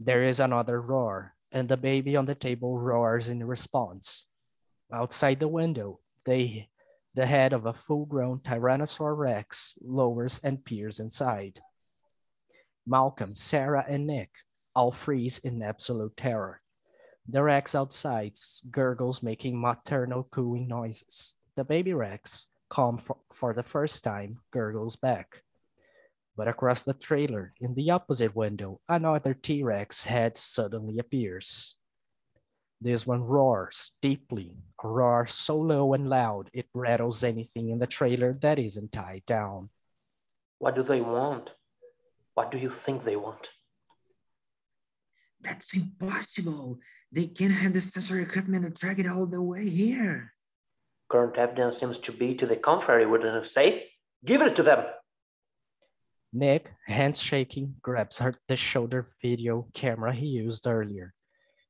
There 0.00 0.24
is 0.24 0.40
another 0.40 0.80
roar, 0.80 1.34
and 1.52 1.68
the 1.68 1.76
baby 1.76 2.16
on 2.16 2.26
the 2.26 2.34
table 2.34 2.78
roars 2.78 3.28
in 3.28 3.44
response. 3.44 4.26
Outside 4.92 5.38
the 5.38 5.48
window, 5.48 6.00
they, 6.24 6.68
the 7.14 7.26
head 7.26 7.52
of 7.52 7.66
a 7.66 7.72
full-grown 7.72 8.40
Tyrannosaur 8.40 9.16
Rex 9.16 9.78
lowers 9.82 10.40
and 10.42 10.64
peers 10.64 10.98
inside. 10.98 11.60
Malcolm, 12.86 13.34
Sarah, 13.34 13.84
and 13.88 14.06
Nick 14.06 14.30
all 14.74 14.92
freeze 14.92 15.38
in 15.38 15.62
absolute 15.62 16.16
terror. 16.16 16.60
The 17.28 17.42
Rex 17.42 17.74
outside 17.74 18.34
gurgles, 18.70 19.22
making 19.22 19.60
maternal 19.60 20.28
cooing 20.30 20.68
noises. 20.68 21.34
The 21.56 21.64
baby 21.64 21.94
Rex, 21.94 22.46
calm 22.68 22.98
for, 22.98 23.16
for 23.32 23.52
the 23.54 23.62
first 23.62 24.04
time, 24.04 24.38
gurgles 24.52 24.94
back. 24.94 25.42
But 26.36 26.46
across 26.46 26.82
the 26.82 26.92
trailer, 26.92 27.54
in 27.60 27.74
the 27.74 27.90
opposite 27.90 28.36
window, 28.36 28.78
another 28.88 29.32
T 29.34 29.62
Rex 29.62 30.04
head 30.04 30.36
suddenly 30.36 30.98
appears. 30.98 31.76
This 32.80 33.06
one 33.06 33.24
roars 33.24 33.92
deeply, 34.02 34.52
a 34.84 34.86
roar 34.86 35.26
so 35.26 35.58
low 35.58 35.94
and 35.94 36.10
loud 36.10 36.50
it 36.52 36.66
rattles 36.74 37.24
anything 37.24 37.70
in 37.70 37.78
the 37.78 37.86
trailer 37.86 38.34
that 38.34 38.58
isn't 38.58 38.92
tied 38.92 39.24
down. 39.26 39.70
What 40.58 40.74
do 40.74 40.82
they 40.82 41.00
want? 41.00 41.50
What 42.36 42.52
do 42.52 42.58
you 42.58 42.70
think 42.70 43.02
they 43.02 43.16
want? 43.16 43.48
That's 45.40 45.74
impossible. 45.74 46.78
They 47.10 47.28
can't 47.28 47.52
have 47.52 47.72
the 47.72 47.78
necessary 47.78 48.24
equipment 48.24 48.64
to 48.64 48.70
drag 48.70 49.00
it 49.00 49.08
all 49.08 49.24
the 49.24 49.40
way 49.40 49.70
here. 49.70 50.34
Current 51.08 51.38
evidence 51.38 51.78
seems 51.80 51.98
to 52.00 52.12
be 52.12 52.34
to 52.34 52.46
the 52.46 52.56
contrary, 52.56 53.06
wouldn't 53.06 53.42
you 53.42 53.48
say? 53.48 53.88
Give 54.22 54.42
it 54.42 54.54
to 54.56 54.62
them. 54.62 54.84
Nick, 56.30 56.72
hands 56.86 57.22
shaking, 57.22 57.76
grabs 57.80 58.18
her 58.18 58.34
the 58.48 58.56
shoulder 58.56 59.14
video 59.22 59.66
camera 59.72 60.12
he 60.12 60.26
used 60.26 60.66
earlier. 60.66 61.14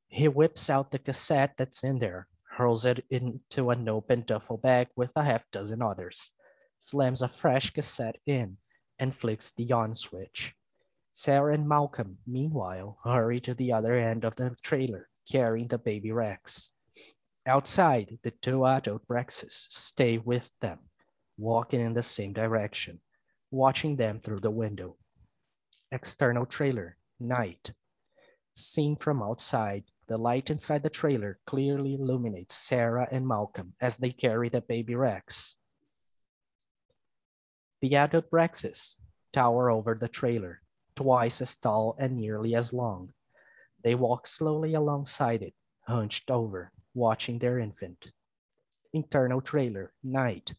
He 0.09 0.27
whips 0.27 0.69
out 0.69 0.91
the 0.91 0.99
cassette 0.99 1.53
that's 1.57 1.85
in 1.85 1.99
there, 1.99 2.27
hurls 2.57 2.85
it 2.85 3.05
into 3.09 3.69
an 3.69 3.87
open 3.87 4.23
duffel 4.27 4.57
bag 4.57 4.89
with 4.97 5.11
a 5.15 5.23
half 5.23 5.49
dozen 5.49 5.81
others, 5.81 6.33
slams 6.79 7.21
a 7.21 7.29
fresh 7.29 7.69
cassette 7.69 8.17
in, 8.25 8.57
and 8.99 9.15
flicks 9.15 9.51
the 9.51 9.71
on 9.71 9.95
switch. 9.95 10.53
Sarah 11.13 11.53
and 11.53 11.67
Malcolm, 11.67 12.17
meanwhile, 12.27 12.99
hurry 13.03 13.39
to 13.39 13.53
the 13.53 13.73
other 13.73 13.95
end 13.95 14.23
of 14.23 14.35
the 14.35 14.55
trailer, 14.61 15.07
carrying 15.29 15.67
the 15.67 15.77
baby 15.77 16.11
Rex. 16.11 16.71
Outside, 17.47 18.19
the 18.23 18.31
two 18.31 18.65
adult 18.65 19.07
Rexes 19.07 19.51
stay 19.69 20.17
with 20.17 20.51
them, 20.59 20.79
walking 21.37 21.81
in 21.81 21.93
the 21.93 22.03
same 22.03 22.33
direction, 22.33 22.99
watching 23.51 23.95
them 23.95 24.19
through 24.19 24.41
the 24.41 24.51
window. 24.51 24.97
External 25.91 26.45
trailer, 26.45 26.97
night. 27.19 27.73
Seen 28.53 28.95
from 28.95 29.23
outside, 29.23 29.85
the 30.07 30.17
light 30.17 30.49
inside 30.49 30.83
the 30.83 30.89
trailer 30.89 31.39
clearly 31.45 31.95
illuminates 31.95 32.55
Sarah 32.55 33.07
and 33.11 33.27
Malcolm 33.27 33.73
as 33.81 33.97
they 33.97 34.11
carry 34.11 34.49
the 34.49 34.61
baby 34.61 34.95
Rex. 34.95 35.55
The 37.81 37.95
adult 37.95 38.29
Rexes 38.31 38.95
tower 39.31 39.69
over 39.69 39.93
the 39.93 40.07
trailer, 40.07 40.61
twice 40.95 41.41
as 41.41 41.55
tall 41.55 41.95
and 41.99 42.17
nearly 42.17 42.55
as 42.55 42.73
long. 42.73 43.13
They 43.83 43.93
walk 43.93 44.25
slowly 44.25 44.73
alongside 44.73 45.43
it, 45.43 45.53
hunched 45.81 46.31
over, 46.31 46.71
watching 46.95 47.37
their 47.37 47.59
infant. 47.59 48.11
Internal 48.93 49.41
trailer, 49.41 49.93
night. 50.03 50.53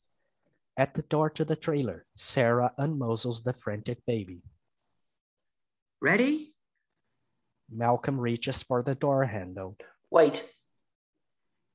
At 0.76 0.94
the 0.94 1.02
door 1.02 1.28
to 1.30 1.44
the 1.44 1.56
trailer, 1.56 2.06
Sarah 2.14 2.72
unmuzzles 2.78 3.42
the 3.42 3.52
frantic 3.52 4.06
baby. 4.06 4.42
Ready? 6.00 6.54
Malcolm 7.68 8.20
reaches 8.20 8.62
for 8.62 8.84
the 8.84 8.94
door 8.94 9.24
handle. 9.24 9.76
Wait, 10.10 10.44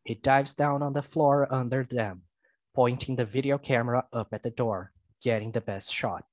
He 0.05 0.15
dives 0.15 0.53
down 0.53 0.81
on 0.81 0.93
the 0.93 1.01
floor 1.01 1.53
under 1.53 1.83
them, 1.83 2.21
pointing 2.73 3.17
the 3.17 3.25
video 3.25 3.57
camera 3.57 4.05
up 4.13 4.29
at 4.31 4.43
the 4.43 4.49
door, 4.49 4.92
getting 5.23 5.51
the 5.51 5.61
best 5.61 5.93
shot. 5.93 6.25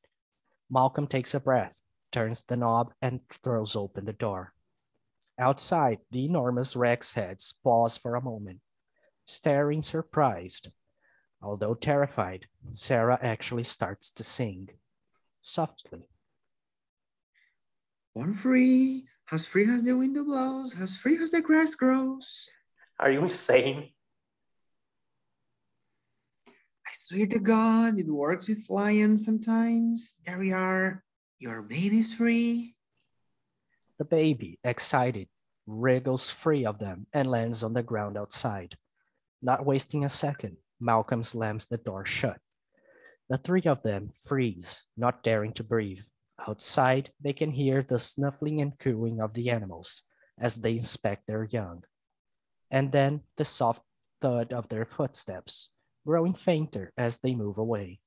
Malcolm 0.71 1.07
takes 1.07 1.35
a 1.35 1.41
breath, 1.41 1.79
turns 2.13 2.43
the 2.43 2.57
knob, 2.57 2.93
and 3.01 3.21
throws 3.43 3.77
open 3.77 4.05
the 4.05 4.13
door. 4.13 4.53
Outside, 5.39 5.99
the 6.11 6.25
enormous 6.27 6.77
Rex 6.77 7.15
heads 7.15 7.55
pause 7.65 7.97
for 7.97 8.15
a 8.15 8.23
moment, 8.23 8.61
staring 9.25 9.83
surprised. 9.83 10.71
Although 11.43 11.75
terrified, 11.75 12.47
Sarah 12.67 13.19
actually 13.23 13.65
starts 13.65 14.11
to 14.11 14.23
sing, 14.23 14.69
softly. 15.41 16.09
Born 18.15 18.35
free, 18.35 19.07
as 19.33 19.47
free 19.47 19.65
as 19.65 19.85
the 19.85 19.97
wind 19.97 20.15
blows, 20.27 20.75
as 20.79 20.97
free 20.97 21.17
as 21.23 21.31
the 21.31 21.41
grass 21.41 21.75
grows. 21.75 22.51
are 22.99 23.11
you 23.11 23.23
insane? 23.23 23.91
I 26.47 26.91
swear 27.11 27.27
to 27.27 27.41
God, 27.41 27.99
it 27.99 28.07
works 28.07 28.49
with 28.49 28.71
lions 28.71 29.25
sometimes. 29.25 30.15
There 30.25 30.39
we 30.39 30.53
are. 30.53 31.03
Your 31.41 31.61
baby's 31.61 32.15
free. 32.15 32.77
The 33.99 34.05
baby, 34.05 34.61
excited, 34.63 35.27
wriggles 35.67 36.29
free 36.29 36.65
of 36.65 36.79
them 36.79 37.09
and 37.13 37.29
lands 37.29 37.65
on 37.65 37.73
the 37.73 37.83
ground 37.83 38.17
outside. 38.17 38.77
Not 39.43 39.67
wasting 39.67 40.05
a 40.05 40.09
second, 40.09 40.57
Malcolm 40.79 41.21
slams 41.25 41.67
the 41.67 41.79
door 41.79 42.07
shut. 42.07 42.39
The 43.29 43.39
three 43.39 43.63
of 43.63 43.83
them 43.83 44.11
freeze, 44.29 44.87
not 44.97 45.25
daring 45.25 45.53
to 45.55 45.65
breathe. 45.65 46.05
Outside, 46.47 47.11
they 47.21 47.33
can 47.33 47.51
hear 47.51 47.83
the 47.83 47.99
snuffling 47.99 48.61
and 48.61 48.79
cooing 48.79 49.21
of 49.21 49.35
the 49.35 49.51
animals 49.51 50.05
as 50.39 50.55
they 50.55 50.75
inspect 50.75 51.27
their 51.27 51.43
young. 51.43 51.83
And 52.71 52.93
then 52.93 53.23
the 53.37 53.45
soft 53.45 53.83
thud 54.23 54.53
of 54.53 54.69
their 54.69 54.85
footsteps, 54.85 55.71
growing 56.07 56.35
fainter 56.35 56.93
as 56.97 57.19
they 57.19 57.35
move 57.35 57.59
away. 57.59 57.99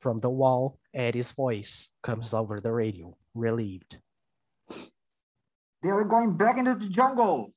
From 0.00 0.20
the 0.20 0.30
wall, 0.30 0.78
Eddie's 0.94 1.32
voice 1.32 1.88
comes 2.02 2.32
over 2.32 2.60
the 2.60 2.72
radio, 2.72 3.16
relieved. 3.34 3.98
They 5.82 5.90
are 5.90 6.04
going 6.04 6.36
back 6.36 6.58
into 6.58 6.74
the 6.74 6.88
jungle. 6.88 7.52